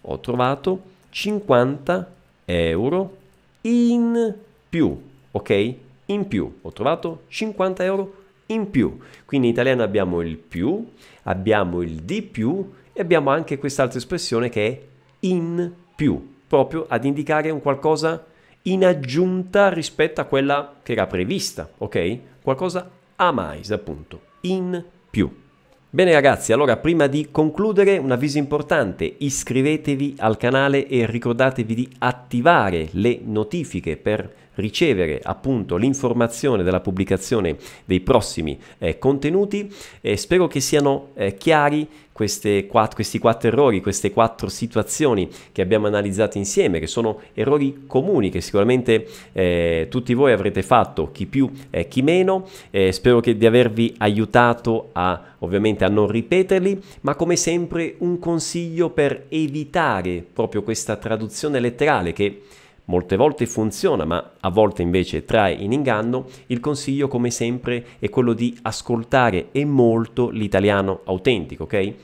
ho 0.01 0.21
trovato 0.21 0.81
50 1.11 2.13
euro 2.45 3.17
in 3.63 4.35
più, 4.69 4.97
ok? 5.33 5.75
In 6.07 6.29
più, 6.29 6.59
ho 6.63 6.71
trovato 6.71 7.23
50 7.27 7.83
euro 7.83 8.15
in 8.47 8.71
più. 8.71 8.97
Quindi 9.25 9.49
in 9.49 9.55
italiano 9.55 9.83
abbiamo 9.83 10.21
il 10.21 10.37
più, 10.37 10.89
abbiamo 11.25 11.83
il 11.83 12.03
di 12.03 12.23
più 12.23 12.75
e 12.93 13.01
abbiamo 13.01 13.31
anche 13.31 13.59
quest'altra 13.59 13.99
espressione 13.99 14.51
che 14.51 14.67
è 14.69 14.81
in 15.27 15.73
più, 15.97 16.35
proprio 16.47 16.87
ad 16.89 17.05
indicare 17.05 17.51
un 17.51 17.61
qualcosa 17.61 18.25
in 18.67 18.85
aggiunta 18.85 19.69
rispetto 19.69 20.21
a 20.21 20.25
quella 20.25 20.77
che 20.83 20.93
era 20.93 21.07
prevista, 21.07 21.69
ok? 21.79 22.19
Qualcosa 22.43 22.91
a 23.17 23.33
mais, 23.33 23.71
appunto, 23.71 24.21
in 24.43 24.83
più. 25.11 25.43
Bene 25.91 26.13
ragazzi, 26.13 26.53
allora 26.53 26.77
prima 26.77 27.07
di 27.07 27.29
concludere 27.31 27.99
un 27.99 28.11
avviso 28.11 28.39
importante, 28.39 29.15
iscrivetevi 29.19 30.17
al 30.19 30.37
canale 30.37 30.89
e 30.89 31.07
ricordatevi 31.07 31.75
di 31.75 31.89
attivare 31.99 32.89
le 32.93 33.21
notifiche 33.23 33.97
per 33.97 34.44
ricevere 34.57 35.21
appunto 35.23 35.77
l'informazione 35.77 36.63
della 36.63 36.81
pubblicazione 36.81 37.57
dei 37.85 38.01
prossimi 38.01 38.59
eh, 38.79 38.99
contenuti. 38.99 39.73
Eh, 40.01 40.17
spero 40.17 40.47
che 40.47 40.61
siano 40.61 41.09
eh, 41.15 41.37
chiari 41.37 41.89
quattro, 42.13 42.95
questi 42.95 43.19
quattro 43.19 43.49
errori, 43.49 43.81
queste 43.81 44.13
quattro 44.13 44.49
situazioni 44.49 45.29
che 45.51 45.63
abbiamo 45.63 45.89
analizzato 45.89 46.39
insieme, 46.39 46.79
che 46.79 46.87
sono 46.87 47.21
errori 47.35 47.85
comuni 47.89 48.31
che 48.31 48.41
sicuramente 48.41 49.09
eh, 49.33 49.89
tutti 49.91 50.15
voi 50.15 50.31
avrete 50.31 50.63
fatto, 50.63 51.11
chi 51.11 51.27
più 51.27 51.51
e 51.71 51.89
chi 51.89 52.03
meno. 52.03 52.47
Spero 52.91 53.21
di 53.21 53.47
avervi 53.47 53.95
aiutato 53.99 54.91
a 54.93 55.35
ovviamente 55.45 55.85
a 55.85 55.89
non 55.89 56.09
ripeterli, 56.09 56.81
ma 57.03 57.15
come 57.15 57.37
sempre 57.37 57.95
un 57.99 58.19
consiglio 58.19 58.91
per 58.91 59.27
evitare 59.29 60.25
proprio 60.33 60.63
questa 60.63 60.97
traduzione 60.97 61.61
letterale 61.61 62.13
che 62.13 62.43
molte 62.87 63.17
volte 63.17 63.47
funziona, 63.47 64.05
ma 64.05 64.33
a 64.41 64.51
volte 64.51 64.83
invece 64.83 65.25
trae 65.25 65.55
in 65.55 65.73
inganno, 65.73 66.27
il 66.47 66.61
consiglio 66.61 67.09
come 67.09 67.31
sempre 67.31 67.85
è 67.99 68.09
quello 68.09 68.33
di 68.33 68.57
ascoltare 68.63 69.49
e 69.53 69.65
molto 69.65 70.31
l'italiano 70.31 71.01
autentico, 71.05 71.65
ok? 71.65 71.95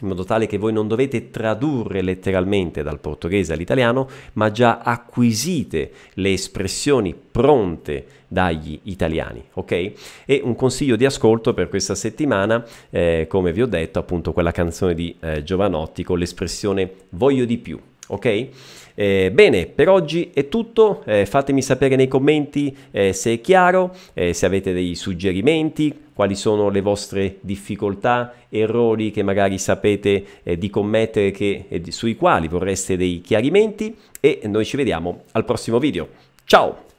in 0.00 0.08
modo 0.08 0.24
tale 0.24 0.46
che 0.46 0.58
voi 0.58 0.72
non 0.72 0.88
dovete 0.88 1.30
tradurre 1.30 2.02
letteralmente 2.02 2.82
dal 2.82 2.98
portoghese 2.98 3.52
all'italiano, 3.52 4.08
ma 4.34 4.50
già 4.50 4.80
acquisite 4.80 5.92
le 6.14 6.32
espressioni 6.32 7.14
pronte 7.14 8.06
dagli 8.26 8.78
italiani, 8.84 9.42
ok? 9.54 9.92
E 10.26 10.40
un 10.42 10.56
consiglio 10.56 10.96
di 10.96 11.04
ascolto 11.04 11.54
per 11.54 11.68
questa 11.68 11.94
settimana, 11.94 12.64
eh, 12.90 13.26
come 13.28 13.52
vi 13.52 13.62
ho 13.62 13.66
detto, 13.66 14.00
appunto 14.00 14.32
quella 14.32 14.50
canzone 14.50 14.94
di 14.94 15.14
eh, 15.20 15.44
Giovanotti 15.44 16.02
con 16.02 16.18
l'espressione 16.18 16.90
voglio 17.10 17.44
di 17.44 17.58
più, 17.58 17.80
ok? 18.08 18.48
Eh, 18.96 19.30
bene, 19.32 19.66
per 19.66 19.88
oggi 19.88 20.30
è 20.32 20.48
tutto, 20.48 21.02
eh, 21.04 21.26
fatemi 21.26 21.62
sapere 21.62 21.96
nei 21.96 22.06
commenti 22.06 22.74
eh, 22.92 23.12
se 23.12 23.34
è 23.34 23.40
chiaro, 23.40 23.94
eh, 24.12 24.32
se 24.32 24.46
avete 24.46 24.72
dei 24.72 24.94
suggerimenti, 24.94 26.02
quali 26.14 26.36
sono 26.36 26.68
le 26.68 26.80
vostre 26.80 27.38
difficoltà, 27.40 28.34
errori 28.48 29.10
che 29.10 29.24
magari 29.24 29.58
sapete 29.58 30.24
eh, 30.44 30.56
di 30.56 30.70
commettere 30.70 31.32
che, 31.32 31.82
sui 31.88 32.14
quali 32.14 32.46
vorreste 32.46 32.96
dei 32.96 33.20
chiarimenti 33.20 33.96
e 34.20 34.42
noi 34.44 34.64
ci 34.64 34.76
vediamo 34.76 35.24
al 35.32 35.44
prossimo 35.44 35.78
video. 35.78 36.08
Ciao! 36.44 36.93